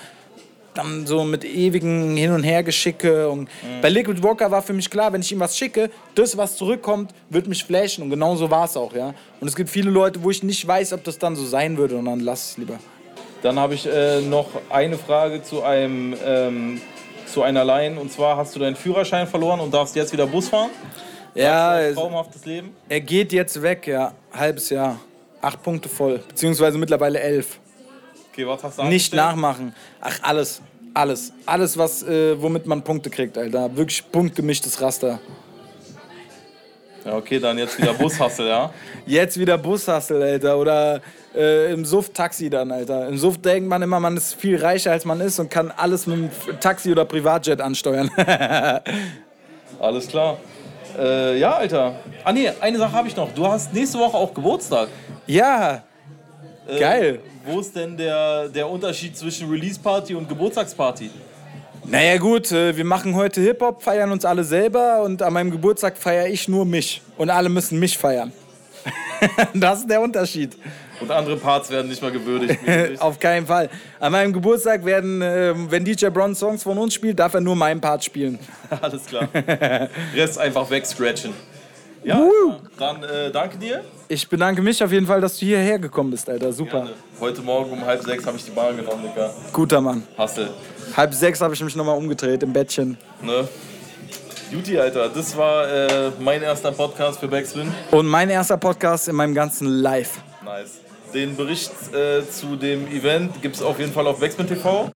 [0.74, 3.30] dann so mit ewigen Hin- und Hergeschicke.
[3.30, 3.82] Und mhm.
[3.82, 7.14] Bei Liquid Walker war für mich klar, wenn ich ihm was schicke, das, was zurückkommt,
[7.30, 8.04] wird mich flashen.
[8.04, 9.14] Und genau so war es auch, ja.
[9.40, 11.98] Und es gibt viele Leute, wo ich nicht weiß, ob das dann so sein würde.
[11.98, 12.80] Und dann lass es lieber.
[13.42, 16.82] Dann habe ich äh, noch eine Frage zu einem ähm,
[17.34, 18.00] zu einer Line.
[18.00, 20.70] Und zwar hast du deinen Führerschein verloren und darfst jetzt wieder Bus fahren?
[21.36, 21.72] Ja.
[21.72, 22.76] Ein traumhaftes Leben?
[22.88, 24.14] Er geht jetzt weg, ja.
[24.32, 25.00] Halbes Jahr.
[25.42, 26.20] Acht Punkte voll.
[26.28, 27.60] Beziehungsweise mittlerweile elf.
[28.34, 29.76] Okay, was hast du Nicht nachmachen.
[30.02, 30.60] Ach, alles.
[30.96, 31.32] Alles.
[31.46, 33.76] Alles, was, äh, womit man Punkte kriegt, Alter.
[33.78, 35.20] Wirklich punktgemischtes Raster.
[37.06, 38.74] Ja, okay, dann jetzt wieder Bushassel, ja?
[39.06, 40.58] Jetzt wieder Bushassel, Alter.
[40.58, 41.02] Oder
[41.36, 43.08] äh, im Suff Taxi dann, Alter.
[43.08, 46.08] Im Suff denkt man immer, man ist viel reicher, als man ist und kann alles
[46.08, 48.10] mit dem Taxi oder Privatjet ansteuern.
[49.80, 50.38] alles klar.
[50.98, 52.00] Äh, ja, Alter.
[52.24, 53.32] Ah, nee, eine Sache habe ich noch.
[53.32, 54.88] Du hast nächste Woche auch Geburtstag.
[55.28, 55.84] Ja.
[56.68, 61.10] Äh, Geil wo ist denn der, der Unterschied zwischen Release-Party und Geburtstagsparty?
[61.86, 65.98] Naja gut, äh, wir machen heute Hip-Hop, feiern uns alle selber und an meinem Geburtstag
[65.98, 67.02] feiere ich nur mich.
[67.18, 68.32] Und alle müssen mich feiern.
[69.54, 70.58] das ist der Unterschied.
[71.02, 72.60] Und andere Parts werden nicht mal gewürdigt.
[73.00, 73.70] Auf keinen Fall.
[74.00, 77.58] An meinem Geburtstag werden, äh, wenn DJ Bron Songs von uns spielt, darf er nur
[77.58, 78.40] meinen Part spielen.
[78.82, 79.28] Alles klar.
[80.16, 81.34] Rest einfach wegscratchen.
[82.04, 82.28] Ja,
[82.78, 83.84] dann äh, danke dir.
[84.08, 86.52] Ich bedanke mich auf jeden Fall, dass du hierher gekommen bist, Alter.
[86.52, 86.82] Super.
[86.82, 86.92] Gerne.
[87.20, 89.32] Heute Morgen um halb sechs habe ich die Bahn genommen, Digga.
[89.54, 90.04] Guter Mann.
[90.18, 90.50] Hassel.
[90.98, 92.98] Halb sechs habe ich mich nochmal umgedreht im Bettchen.
[93.22, 93.48] Ne?
[94.52, 97.74] Juti, Alter, das war äh, mein erster Podcast für Backspin.
[97.92, 100.20] Und mein erster Podcast in meinem ganzen Life.
[100.44, 100.82] Nice.
[101.14, 104.92] Den Bericht äh, zu dem Event gibt es auf jeden Fall auf Backspin TV.